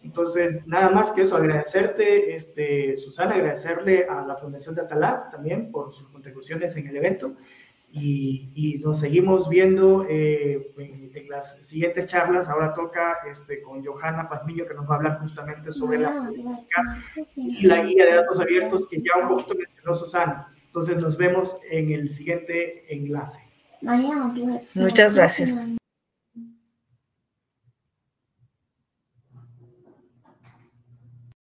Entonces, 0.06 0.68
nada 0.68 0.92
más 0.92 1.12
que 1.12 1.24
eso, 1.24 1.36
agradecerte, 1.36 2.36
este, 2.36 2.96
Susana, 2.98 3.34
agradecerle 3.34 4.06
a 4.06 4.22
la 4.22 4.36
Fundación 4.36 4.76
de 4.76 4.82
Atalá 4.82 5.30
también 5.32 5.72
por 5.72 5.92
sus 5.92 6.10
contribuciones 6.10 6.78
en 6.78 6.88
el 6.88 6.96
evento 6.96 7.36
y, 7.92 8.82
nos 8.84 9.00
seguimos 9.00 9.50
viendo 9.50 10.06
eh, 10.08 10.74
en, 10.78 11.28
las 11.28 11.66
siguientes 11.66 12.06
charlas. 12.06 12.50
Ahora 12.50 12.74
toca 12.74 13.18
este, 13.30 13.64
con 13.64 13.84
Johanna 13.84 14.30
Pazmiño 14.30 14.66
que 14.66 14.76
nos 14.76 14.88
va 14.88 14.94
a 14.94 14.98
hablar 14.98 15.18
justamente 15.20 15.72
sobre 15.72 15.98
la 15.98 16.14
política 16.14 17.04
y 17.36 17.66
la 17.66 17.84
guía 17.84 18.06
de 18.06 18.16
datos 18.16 18.40
abiertos 18.40 18.88
que 18.88 18.98
ya 18.98 19.24
un 19.24 19.30
poquito 19.30 19.56
mencionó 19.56 19.96
Susana. 19.96 20.48
Entonces, 20.68 20.98
nos 20.98 21.18
vemos 21.18 21.58
en 21.72 21.92
el 21.92 22.10
siguiente 22.10 22.84
enlace. 22.94 23.40
Muchas 24.76 25.16
gracias. 25.16 25.68